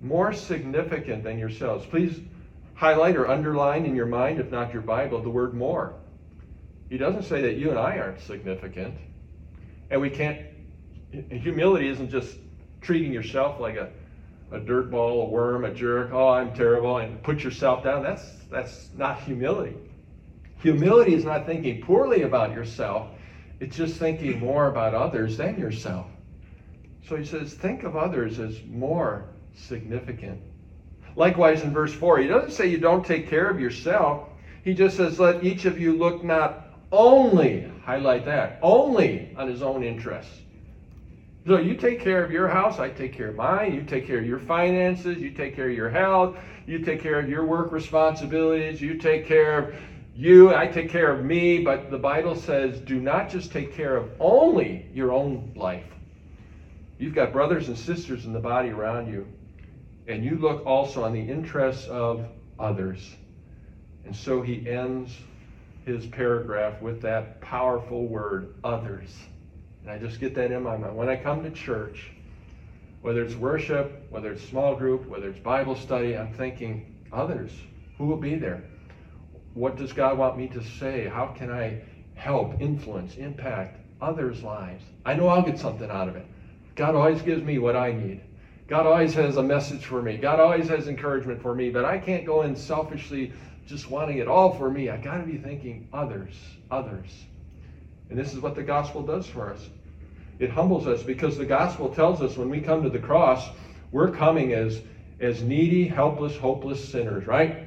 more 0.00 0.32
significant 0.32 1.22
than 1.22 1.38
yourselves. 1.38 1.86
Please 1.86 2.18
highlight 2.74 3.14
or 3.14 3.28
underline 3.30 3.86
in 3.86 3.94
your 3.94 4.06
mind, 4.06 4.40
if 4.40 4.50
not 4.50 4.72
your 4.72 4.82
Bible, 4.82 5.22
the 5.22 5.30
word 5.30 5.54
more. 5.54 5.94
He 6.90 6.98
doesn't 6.98 7.22
say 7.22 7.40
that 7.42 7.54
you 7.54 7.70
and 7.70 7.78
I 7.78 7.98
aren't 7.98 8.20
significant. 8.20 8.96
And 9.92 10.00
we 10.00 10.10
can't, 10.10 10.40
humility 11.30 11.86
isn't 11.88 12.10
just 12.10 12.36
treating 12.80 13.12
yourself 13.12 13.60
like 13.60 13.76
a, 13.76 13.90
a 14.50 14.58
dirt 14.58 14.90
ball, 14.90 15.22
a 15.22 15.30
worm, 15.30 15.64
a 15.64 15.72
jerk, 15.72 16.10
oh, 16.12 16.30
I'm 16.30 16.52
terrible, 16.52 16.98
and 16.98 17.22
put 17.22 17.44
yourself 17.44 17.84
down. 17.84 18.02
That's, 18.02 18.24
that's 18.50 18.88
not 18.96 19.20
humility. 19.20 19.76
Humility 20.62 21.14
is 21.14 21.24
not 21.24 21.46
thinking 21.46 21.80
poorly 21.80 22.22
about 22.22 22.52
yourself, 22.52 23.10
it's 23.60 23.76
just 23.76 23.96
thinking 23.96 24.40
more 24.40 24.66
about 24.66 24.94
others 24.94 25.36
than 25.36 25.56
yourself. 25.56 26.06
So 27.08 27.14
he 27.14 27.24
says, 27.24 27.54
think 27.54 27.84
of 27.84 27.96
others 27.96 28.40
as 28.40 28.60
more 28.64 29.28
significant 29.54 30.40
Likewise, 31.16 31.62
in 31.62 31.72
verse 31.72 31.92
4, 31.92 32.18
he 32.18 32.28
doesn't 32.28 32.52
say 32.52 32.66
you 32.66 32.78
don't 32.78 33.04
take 33.04 33.28
care 33.28 33.48
of 33.48 33.60
yourself. 33.60 34.28
He 34.64 34.74
just 34.74 34.96
says, 34.96 35.18
let 35.20 35.44
each 35.44 35.64
of 35.66 35.78
you 35.78 35.96
look 35.96 36.24
not 36.24 36.71
only, 36.92 37.72
highlight 37.84 38.24
that, 38.26 38.58
only 38.62 39.34
on 39.36 39.48
his 39.48 39.62
own 39.62 39.82
interests. 39.82 40.38
So 41.46 41.58
you 41.58 41.74
take 41.74 41.98
care 41.98 42.22
of 42.22 42.30
your 42.30 42.46
house, 42.46 42.78
I 42.78 42.90
take 42.90 43.12
care 43.12 43.30
of 43.30 43.34
mine, 43.34 43.74
you 43.74 43.82
take 43.82 44.06
care 44.06 44.18
of 44.18 44.26
your 44.26 44.38
finances, 44.38 45.18
you 45.18 45.32
take 45.32 45.56
care 45.56 45.68
of 45.68 45.76
your 45.76 45.90
health, 45.90 46.36
you 46.66 46.78
take 46.78 47.02
care 47.02 47.18
of 47.18 47.28
your 47.28 47.44
work 47.44 47.72
responsibilities, 47.72 48.80
you 48.80 48.96
take 48.98 49.26
care 49.26 49.58
of 49.58 49.74
you, 50.14 50.54
I 50.54 50.66
take 50.66 50.90
care 50.90 51.10
of 51.10 51.24
me, 51.24 51.64
but 51.64 51.90
the 51.90 51.98
Bible 51.98 52.36
says 52.36 52.78
do 52.80 53.00
not 53.00 53.30
just 53.30 53.50
take 53.50 53.74
care 53.74 53.96
of 53.96 54.10
only 54.20 54.86
your 54.92 55.10
own 55.10 55.52
life. 55.56 55.86
You've 56.98 57.14
got 57.14 57.32
brothers 57.32 57.66
and 57.66 57.76
sisters 57.76 58.26
in 58.26 58.32
the 58.32 58.38
body 58.38 58.68
around 58.68 59.08
you, 59.08 59.26
and 60.06 60.22
you 60.22 60.36
look 60.36 60.64
also 60.64 61.02
on 61.02 61.12
the 61.12 61.20
interests 61.20 61.88
of 61.88 62.28
others. 62.60 63.16
And 64.04 64.14
so 64.14 64.42
he 64.42 64.68
ends 64.68 65.16
his 65.84 66.06
paragraph 66.06 66.80
with 66.80 67.02
that 67.02 67.40
powerful 67.40 68.06
word, 68.06 68.54
others. 68.62 69.10
And 69.82 69.90
I 69.90 69.98
just 69.98 70.20
get 70.20 70.34
that 70.36 70.52
in 70.52 70.62
my 70.62 70.76
mind. 70.76 70.96
When 70.96 71.08
I 71.08 71.16
come 71.16 71.42
to 71.42 71.50
church, 71.50 72.10
whether 73.02 73.22
it's 73.22 73.34
worship, 73.34 74.06
whether 74.10 74.32
it's 74.32 74.48
small 74.48 74.76
group, 74.76 75.06
whether 75.08 75.28
it's 75.28 75.40
Bible 75.40 75.74
study, 75.74 76.16
I'm 76.16 76.32
thinking, 76.34 76.94
others. 77.12 77.50
Who 77.98 78.06
will 78.06 78.16
be 78.16 78.36
there? 78.36 78.62
What 79.54 79.76
does 79.76 79.92
God 79.92 80.16
want 80.16 80.38
me 80.38 80.48
to 80.48 80.62
say? 80.62 81.08
How 81.08 81.26
can 81.26 81.50
I 81.50 81.82
help, 82.14 82.60
influence, 82.60 83.16
impact 83.16 83.80
others' 84.00 84.42
lives? 84.42 84.84
I 85.04 85.14
know 85.14 85.28
I'll 85.28 85.42
get 85.42 85.58
something 85.58 85.90
out 85.90 86.08
of 86.08 86.16
it. 86.16 86.26
God 86.76 86.94
always 86.94 87.20
gives 87.22 87.42
me 87.42 87.58
what 87.58 87.76
I 87.76 87.92
need. 87.92 88.22
God 88.68 88.86
always 88.86 89.12
has 89.14 89.36
a 89.36 89.42
message 89.42 89.84
for 89.84 90.00
me. 90.00 90.16
God 90.16 90.40
always 90.40 90.68
has 90.68 90.88
encouragement 90.88 91.42
for 91.42 91.54
me, 91.54 91.68
but 91.70 91.84
I 91.84 91.98
can't 91.98 92.24
go 92.24 92.42
in 92.42 92.56
selfishly 92.56 93.32
just 93.72 93.90
wanting 93.90 94.18
it 94.18 94.28
all 94.28 94.54
for 94.54 94.70
me. 94.70 94.90
I 94.90 94.98
got 94.98 95.16
to 95.16 95.22
be 95.22 95.38
thinking 95.38 95.88
others, 95.94 96.34
others. 96.70 97.08
And 98.10 98.18
this 98.18 98.34
is 98.34 98.40
what 98.40 98.54
the 98.54 98.62
gospel 98.62 99.00
does 99.00 99.26
for 99.26 99.50
us. 99.50 99.66
It 100.38 100.50
humbles 100.50 100.86
us 100.86 101.02
because 101.02 101.38
the 101.38 101.46
gospel 101.46 101.88
tells 101.88 102.20
us 102.20 102.36
when 102.36 102.50
we 102.50 102.60
come 102.60 102.82
to 102.82 102.90
the 102.90 102.98
cross, 102.98 103.48
we're 103.90 104.10
coming 104.10 104.52
as, 104.52 104.82
as 105.20 105.42
needy, 105.42 105.88
helpless, 105.88 106.36
hopeless 106.36 106.86
sinners, 106.86 107.26
right? 107.26 107.66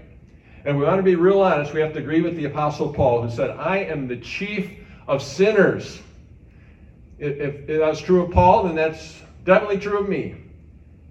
And 0.64 0.78
we 0.78 0.86
want 0.86 0.98
to 0.98 1.04
be 1.04 1.16
real 1.16 1.42
honest. 1.42 1.74
We 1.74 1.82
have 1.82 1.94
to 1.94 2.00
agree 2.00 2.22
with 2.22 2.36
the 2.36 2.46
Apostle 2.46 2.94
Paul, 2.94 3.24
who 3.24 3.36
said, 3.36 3.50
I 3.50 3.78
am 3.78 4.08
the 4.08 4.18
chief 4.18 4.70
of 5.08 5.24
sinners. 5.24 6.00
If, 7.18 7.68
if, 7.68 7.80
that's 7.80 8.00
true 8.00 8.24
of 8.26 8.32
Paul, 8.32 8.66
then 8.66 8.76
that's 8.76 9.24
definitely 9.44 9.80
true 9.80 10.02
of 10.02 10.08
me 10.08 10.36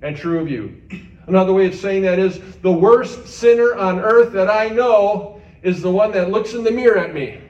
and 0.02 0.16
true 0.16 0.38
of 0.38 0.48
you. 0.48 0.80
Another 1.26 1.52
way 1.52 1.66
of 1.66 1.74
saying 1.74 2.02
that 2.02 2.18
is 2.18 2.40
the 2.62 2.72
worst 2.72 3.26
sinner 3.26 3.74
on 3.74 3.98
earth 3.98 4.32
that 4.32 4.50
I 4.50 4.68
know 4.68 5.40
is 5.62 5.80
the 5.80 5.90
one 5.90 6.12
that 6.12 6.30
looks 6.30 6.52
in 6.52 6.64
the 6.64 6.70
mirror 6.70 6.98
at 6.98 7.14
me. 7.14 7.40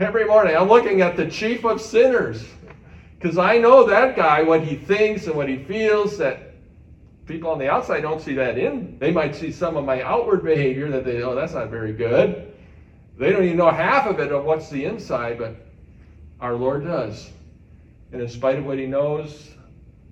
Every 0.00 0.24
morning, 0.24 0.56
I'm 0.56 0.68
looking 0.68 1.02
at 1.02 1.16
the 1.16 1.30
chief 1.30 1.64
of 1.64 1.80
sinners 1.80 2.44
because 3.18 3.38
I 3.38 3.58
know 3.58 3.86
that 3.86 4.16
guy, 4.16 4.42
what 4.42 4.62
he 4.62 4.76
thinks 4.76 5.26
and 5.26 5.34
what 5.34 5.48
he 5.48 5.62
feels, 5.64 6.18
that 6.18 6.54
people 7.26 7.50
on 7.50 7.58
the 7.58 7.70
outside 7.70 8.00
don't 8.00 8.20
see 8.20 8.34
that 8.34 8.58
in. 8.58 8.98
They 8.98 9.10
might 9.10 9.34
see 9.34 9.52
some 9.52 9.76
of 9.76 9.84
my 9.84 10.02
outward 10.02 10.42
behavior 10.42 10.90
that 10.90 11.04
they, 11.04 11.22
oh, 11.22 11.34
that's 11.34 11.54
not 11.54 11.70
very 11.70 11.92
good. 11.92 12.52
They 13.18 13.30
don't 13.30 13.44
even 13.44 13.56
know 13.56 13.70
half 13.70 14.06
of 14.06 14.18
it 14.20 14.32
of 14.32 14.44
what's 14.44 14.68
the 14.68 14.84
inside, 14.84 15.38
but 15.38 15.56
our 16.40 16.54
Lord 16.54 16.84
does. 16.84 17.30
And 18.12 18.20
in 18.20 18.28
spite 18.28 18.58
of 18.58 18.66
what 18.66 18.78
he 18.78 18.86
knows 18.86 19.50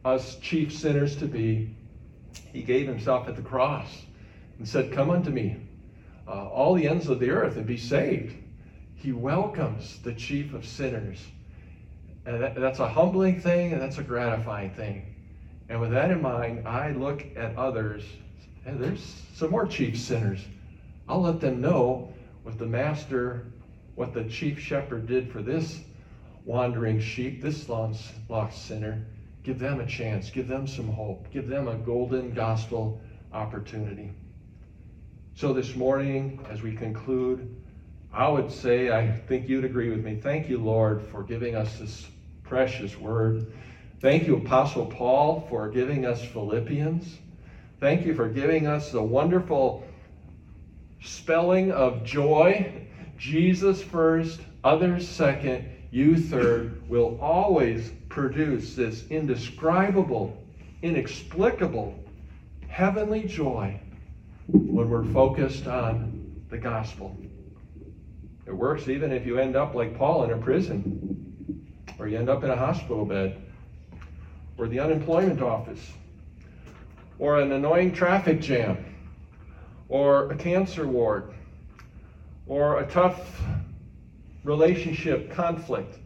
us 0.04 0.36
chief 0.36 0.72
sinners 0.72 1.16
to 1.16 1.26
be, 1.26 1.74
he 2.52 2.62
gave 2.62 2.86
himself 2.86 3.28
at 3.28 3.36
the 3.36 3.42
cross 3.42 4.04
and 4.58 4.68
said, 4.68 4.92
Come 4.92 5.10
unto 5.10 5.30
me, 5.30 5.56
uh, 6.26 6.48
all 6.48 6.74
the 6.74 6.88
ends 6.88 7.08
of 7.08 7.20
the 7.20 7.30
earth, 7.30 7.56
and 7.56 7.66
be 7.66 7.76
saved. 7.76 8.34
He 8.94 9.12
welcomes 9.12 9.98
the 10.02 10.14
chief 10.14 10.54
of 10.54 10.64
sinners. 10.64 11.18
And 12.24 12.40
that, 12.40 12.54
that's 12.54 12.78
a 12.78 12.88
humbling 12.88 13.40
thing 13.40 13.72
and 13.72 13.82
that's 13.82 13.98
a 13.98 14.02
gratifying 14.02 14.70
thing. 14.70 15.14
And 15.68 15.80
with 15.80 15.90
that 15.92 16.10
in 16.10 16.22
mind, 16.22 16.68
I 16.68 16.90
look 16.90 17.24
at 17.36 17.56
others, 17.56 18.04
and 18.66 18.78
there's 18.78 19.22
some 19.34 19.50
more 19.50 19.66
chief 19.66 19.98
sinners. 19.98 20.44
I'll 21.08 21.22
let 21.22 21.40
them 21.40 21.60
know 21.60 22.12
what 22.42 22.58
the 22.58 22.66
master, 22.66 23.46
what 23.94 24.12
the 24.12 24.24
chief 24.24 24.58
shepherd 24.58 25.06
did 25.06 25.32
for 25.32 25.42
this 25.42 25.80
wandering 26.44 27.00
sheep, 27.00 27.42
this 27.42 27.68
lost 27.68 28.12
sinner. 28.52 29.04
Give 29.42 29.58
them 29.58 29.80
a 29.80 29.86
chance, 29.86 30.30
give 30.30 30.46
them 30.46 30.66
some 30.66 30.88
hope, 30.88 31.30
give 31.32 31.48
them 31.48 31.66
a 31.68 31.74
golden 31.74 32.32
gospel 32.32 33.00
opportunity. 33.32 34.12
So 35.34 35.52
this 35.52 35.74
morning, 35.74 36.44
as 36.50 36.62
we 36.62 36.76
conclude, 36.76 37.56
I 38.12 38.28
would 38.28 38.52
say, 38.52 38.90
I 38.90 39.10
think 39.10 39.48
you'd 39.48 39.64
agree 39.64 39.90
with 39.90 40.04
me. 40.04 40.20
Thank 40.22 40.48
you, 40.48 40.58
Lord, 40.58 41.02
for 41.10 41.22
giving 41.22 41.56
us 41.56 41.78
this 41.78 42.06
precious 42.44 42.96
word. 42.98 43.52
Thank 44.00 44.26
you, 44.26 44.36
Apostle 44.36 44.86
Paul, 44.86 45.46
for 45.48 45.68
giving 45.70 46.04
us 46.04 46.22
Philippians. 46.22 47.18
Thank 47.80 48.04
you 48.04 48.14
for 48.14 48.28
giving 48.28 48.66
us 48.66 48.92
the 48.92 49.02
wonderful 49.02 49.84
spelling 51.02 51.72
of 51.72 52.04
joy. 52.04 52.86
Jesus 53.16 53.82
first, 53.82 54.40
others 54.62 55.08
second, 55.08 55.64
you 55.90 56.16
third, 56.16 56.88
will 56.88 57.18
always 57.20 57.90
produce 58.12 58.74
this 58.74 59.06
indescribable, 59.08 60.36
inexplicable, 60.82 61.98
heavenly 62.68 63.22
joy 63.22 63.80
when 64.48 64.90
we're 64.90 65.04
focused 65.14 65.66
on 65.66 66.42
the 66.50 66.58
gospel. 66.58 67.16
It 68.44 68.54
works 68.54 68.88
even 68.88 69.12
if 69.12 69.24
you 69.24 69.38
end 69.38 69.56
up 69.56 69.74
like 69.74 69.96
Paul 69.96 70.24
in 70.24 70.30
a 70.30 70.36
prison, 70.36 71.66
or 71.98 72.06
you 72.06 72.18
end 72.18 72.28
up 72.28 72.44
in 72.44 72.50
a 72.50 72.56
hospital 72.56 73.06
bed, 73.06 73.40
or 74.58 74.68
the 74.68 74.78
unemployment 74.78 75.40
office, 75.40 75.92
or 77.18 77.40
an 77.40 77.50
annoying 77.50 77.94
traffic 77.94 78.42
jam, 78.42 78.94
or 79.88 80.30
a 80.30 80.36
cancer 80.36 80.86
ward, 80.86 81.32
or 82.46 82.80
a 82.80 82.86
tough 82.90 83.40
relationship 84.44 85.30
conflict. 85.32 85.98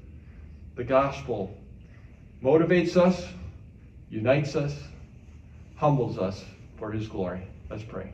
The 0.77 0.85
gospel 0.85 1.59
motivates 2.43 2.97
us, 2.97 3.27
unites 4.11 4.57
us, 4.57 4.75
humbles 5.77 6.19
us 6.19 6.45
for 6.79 6.91
his 6.91 7.09
glory. 7.09 7.43
Let's 7.71 7.83
pray. 7.83 8.13